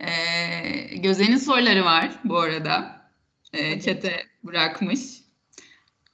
[0.00, 3.00] eee Göze'nin soruları var bu arada.
[3.52, 3.80] Tabii.
[3.80, 5.00] chat'e bırakmış.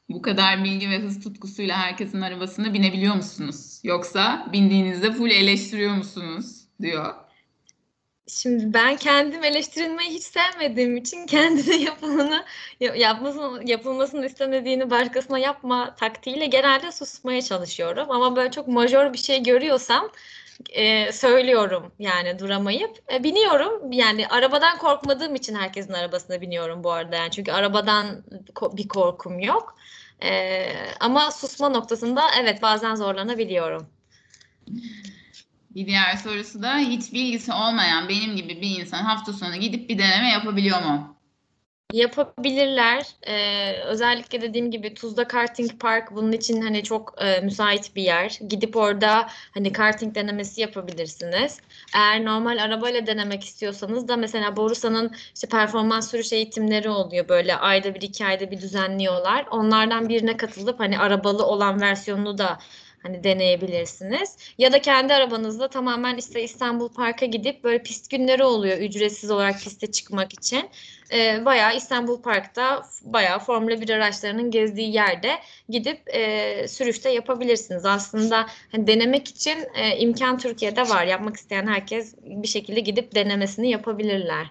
[0.09, 3.81] Bu kadar bilgi ve hız tutkusuyla herkesin arabasına binebiliyor musunuz?
[3.85, 6.67] Yoksa bindiğinizde full eleştiriyor musunuz?
[6.81, 7.15] diyor.
[8.29, 12.45] Şimdi ben kendim eleştirilmeyi hiç sevmediğim için kendine yapılanı
[12.81, 18.11] ya- yapmasını, yapılmasını istemediğini başkasına yapma taktiğiyle genelde susmaya çalışıyorum.
[18.11, 20.11] Ama böyle çok majör bir şey görüyorsam
[20.71, 23.13] e, söylüyorum yani duramayıp.
[23.13, 28.25] E, biniyorum yani arabadan korkmadığım için herkesin arabasına biniyorum bu arada yani çünkü arabadan
[28.55, 29.77] ko- bir korkum yok.
[30.23, 30.67] E,
[31.01, 33.87] ama susma noktasında evet bazen zorlanabiliyorum.
[35.77, 39.99] Bir diğer sorusu da hiç bilgisi olmayan benim gibi bir insan hafta sonu gidip bir
[39.99, 41.17] deneme yapabiliyor mu?
[41.93, 43.07] Yapabilirler.
[43.27, 48.39] Ee, özellikle dediğim gibi Tuzla Karting Park bunun için hani çok e, müsait bir yer.
[48.49, 51.61] Gidip orada hani karting denemesi yapabilirsiniz.
[51.95, 57.29] Eğer normal arabayla denemek istiyorsanız da mesela Borusan'ın işte performans sürüş eğitimleri oluyor.
[57.29, 59.47] Böyle ayda bir iki ayda bir düzenliyorlar.
[59.51, 62.59] Onlardan birine katılıp hani arabalı olan versiyonunu da
[63.07, 64.37] hani deneyebilirsiniz.
[64.59, 69.61] Ya da kendi arabanızla tamamen işte İstanbul Park'a gidip böyle pist günleri oluyor ücretsiz olarak
[69.61, 70.71] piste çıkmak için
[71.13, 75.31] e, bayağı İstanbul Park'ta bayağı Formula 1 araçlarının gezdiği yerde
[75.69, 77.85] gidip e, sürüşte yapabilirsiniz.
[77.85, 81.07] Aslında hani denemek için e, imkan Türkiye'de var.
[81.07, 84.51] Yapmak isteyen herkes bir şekilde gidip denemesini yapabilirler.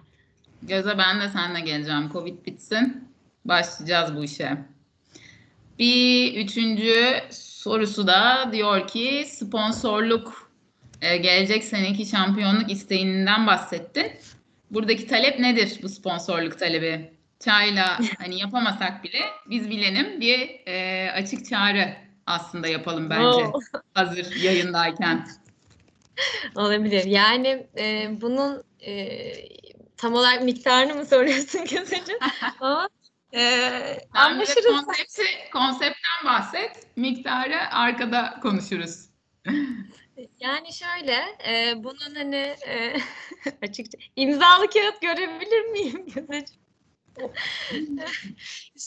[0.61, 2.09] Göze ben de seninle geleceğim.
[2.13, 3.07] Covid bitsin.
[3.45, 4.57] Başlayacağız bu işe.
[5.79, 7.21] Bir üçüncü
[7.65, 10.49] sorusu da diyor ki sponsorluk
[11.01, 14.11] e, gelecek seneki şampiyonluk isteğinden bahsettin.
[14.71, 17.11] Buradaki talep nedir bu sponsorluk talebi?
[17.39, 21.95] Çayla hani yapamasak bile biz bilelim bir e, açık çağrı
[22.25, 23.59] aslında yapalım bence Oo.
[23.93, 25.27] hazır yayındayken.
[26.55, 27.05] Olabilir.
[27.05, 29.17] Yani e, bunun e,
[29.97, 32.19] tam olarak miktarını mı soruyorsun Gözeciğim?
[32.59, 32.89] Ama
[33.35, 34.65] e, bize anlaşırız.
[34.65, 35.23] konsepti,
[35.53, 36.97] konseptten bahset.
[36.97, 39.09] Miktarı arkada konuşuruz.
[40.39, 41.17] Yani şöyle,
[41.47, 42.97] e, bunun hani e,
[43.61, 46.61] açıkça imzalı kağıt görebilir miyim Gözeciğim?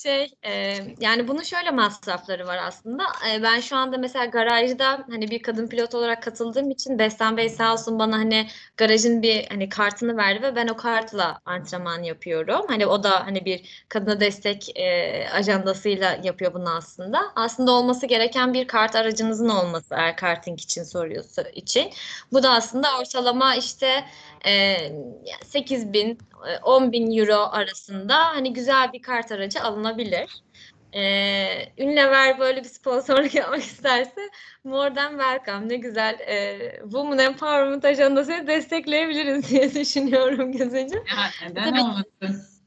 [0.03, 3.05] Şey, e, yani bunun şöyle masrafları var aslında.
[3.33, 7.49] E, ben şu anda mesela garajda hani bir kadın pilot olarak katıldığım için Bestan Bey
[7.49, 8.47] sağ olsun bana hani
[8.77, 12.67] garajın bir hani kartını verdi ve ben o kartla antrenman yapıyorum.
[12.69, 17.23] Hani o da hani bir kadına destek e, ajandasıyla yapıyor bunu aslında.
[17.37, 21.91] Aslında olması gereken bir kart aracınızın olması eğer karting için soruyorsa için.
[22.33, 24.05] Bu da aslında ortalama işte
[24.47, 24.77] e,
[25.45, 26.19] 8 bin,
[26.63, 29.88] 10 bin euro arasında hani güzel bir kart aracı alınabilir.
[30.95, 34.31] E, Unilever böyle bir sponsorluk yapmak isterse
[34.65, 35.69] more than welcome.
[35.69, 41.05] Ne güzel e, Women Empowerment ajandasını destekleyebiliriz diye düşünüyorum Gözeciğim.
[41.07, 41.81] Ya neden Tabii.
[41.81, 42.58] olmasın?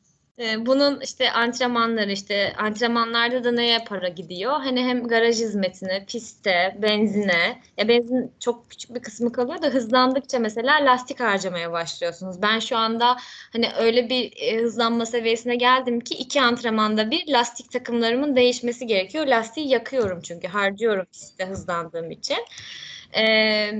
[0.41, 4.51] Ee, bunun işte antrenmanları işte antrenmanlarda da neye para gidiyor?
[4.51, 7.61] Hani hem garaj hizmetine, piste, benzine.
[7.77, 12.41] Ya benzin çok küçük bir kısmı kalıyor da hızlandıkça mesela lastik harcamaya başlıyorsunuz.
[12.41, 13.17] Ben şu anda
[13.53, 19.27] hani öyle bir e, hızlanma seviyesine geldim ki iki antrenmanda bir lastik takımlarımın değişmesi gerekiyor.
[19.27, 22.37] Lastiği yakıyorum çünkü harcıyorum pistte hızlandığım için.
[23.15, 23.71] Ee,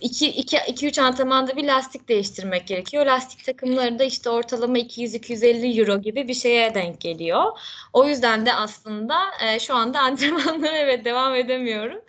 [0.00, 3.06] iki, iki, iki üç antrenmanda bir lastik değiştirmek gerekiyor.
[3.06, 7.44] Lastik takımları da işte ortalama 200-250 euro gibi bir şeye denk geliyor.
[7.92, 12.00] O yüzden de aslında e, şu anda antrenmanlara evet devam edemiyorum.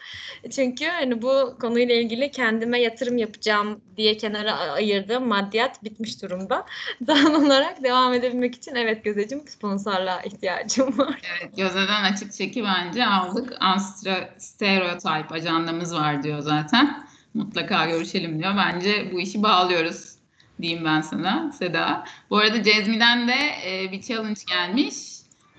[0.51, 6.65] Çünkü hani bu konuyla ilgili kendime yatırım yapacağım diye kenara ayırdığım maddiyat bitmiş durumda.
[7.07, 11.21] Daha olarak devam edebilmek için evet Gözeciğim sponsorluğa ihtiyacım var.
[11.41, 13.53] Evet Göze'den açık çeki bence aldık.
[13.59, 17.07] Anstra Stereotype ajandamız var diyor zaten.
[17.33, 18.53] Mutlaka görüşelim diyor.
[18.57, 20.15] Bence bu işi bağlıyoruz
[20.61, 22.05] diyeyim ben sana Seda.
[22.29, 24.95] Bu arada Cezmi'den de e, bir challenge gelmiş.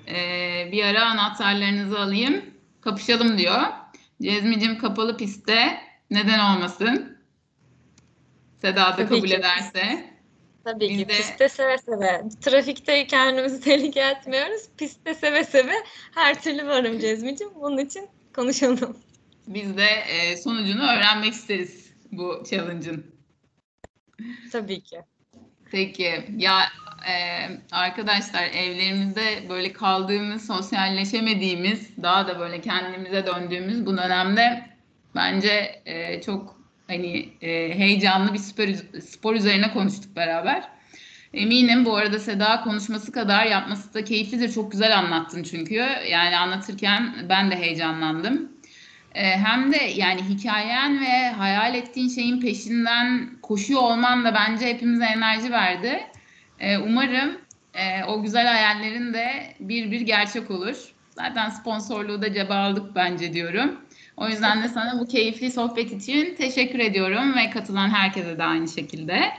[0.08, 0.16] E,
[0.72, 2.44] bir ara anahtarlarınızı alayım.
[2.80, 3.62] Kapışalım diyor.
[4.22, 7.18] Cezmi'cim kapalı pistte neden olmasın?
[8.60, 9.34] Seda da Tabii kabul ki.
[9.34, 10.10] ederse.
[10.64, 12.22] Tabii ki de- pistte seve seve.
[12.40, 14.62] Trafikte kendimizi tehlikeye atmıyoruz.
[14.78, 15.72] Pistte seve seve
[16.14, 17.52] her türlü varım Cezmi'ciğim.
[17.54, 18.96] Bunun için konuşalım.
[19.50, 23.06] Biz de e, sonucunu öğrenmek isteriz bu challenge'ın.
[24.52, 25.00] Tabii ki.
[25.70, 26.60] Peki ya
[27.08, 27.14] e,
[27.72, 34.66] arkadaşlar evlerimizde böyle kaldığımız, sosyalleşemediğimiz, daha da böyle kendimize döndüğümüz bu dönemde
[35.14, 38.68] bence e, çok hani e, heyecanlı bir spor,
[39.00, 40.68] spor üzerine konuştuk beraber.
[41.34, 44.52] Eminim bu arada Seda konuşması kadar yapması da keyiflidir.
[44.52, 45.74] Çok güzel anlattın çünkü.
[46.10, 48.49] Yani anlatırken ben de heyecanlandım.
[49.14, 55.04] Ee, hem de yani hikayen ve hayal ettiğin şeyin peşinden koşuyor olman da bence hepimize
[55.04, 56.00] enerji verdi.
[56.60, 57.38] Ee, umarım
[57.74, 60.76] e, o güzel hayallerin de bir bir gerçek olur.
[61.10, 63.80] Zaten sponsorluğu da cebe aldık bence diyorum.
[64.16, 68.68] O yüzden de sana bu keyifli sohbet için teşekkür ediyorum ve katılan herkese de aynı
[68.68, 69.32] şekilde.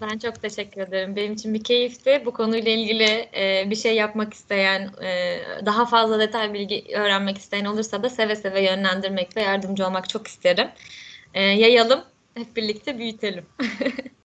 [0.00, 1.16] Ben çok teşekkür ederim.
[1.16, 2.22] Benim için bir keyifti.
[2.26, 3.04] Bu konuyla ilgili
[3.36, 8.36] e, bir şey yapmak isteyen, e, daha fazla detay bilgi öğrenmek isteyen olursa da seve
[8.36, 10.68] seve yönlendirmek ve yardımcı olmak çok isterim.
[11.34, 13.46] E, yayalım, hep birlikte büyütelim.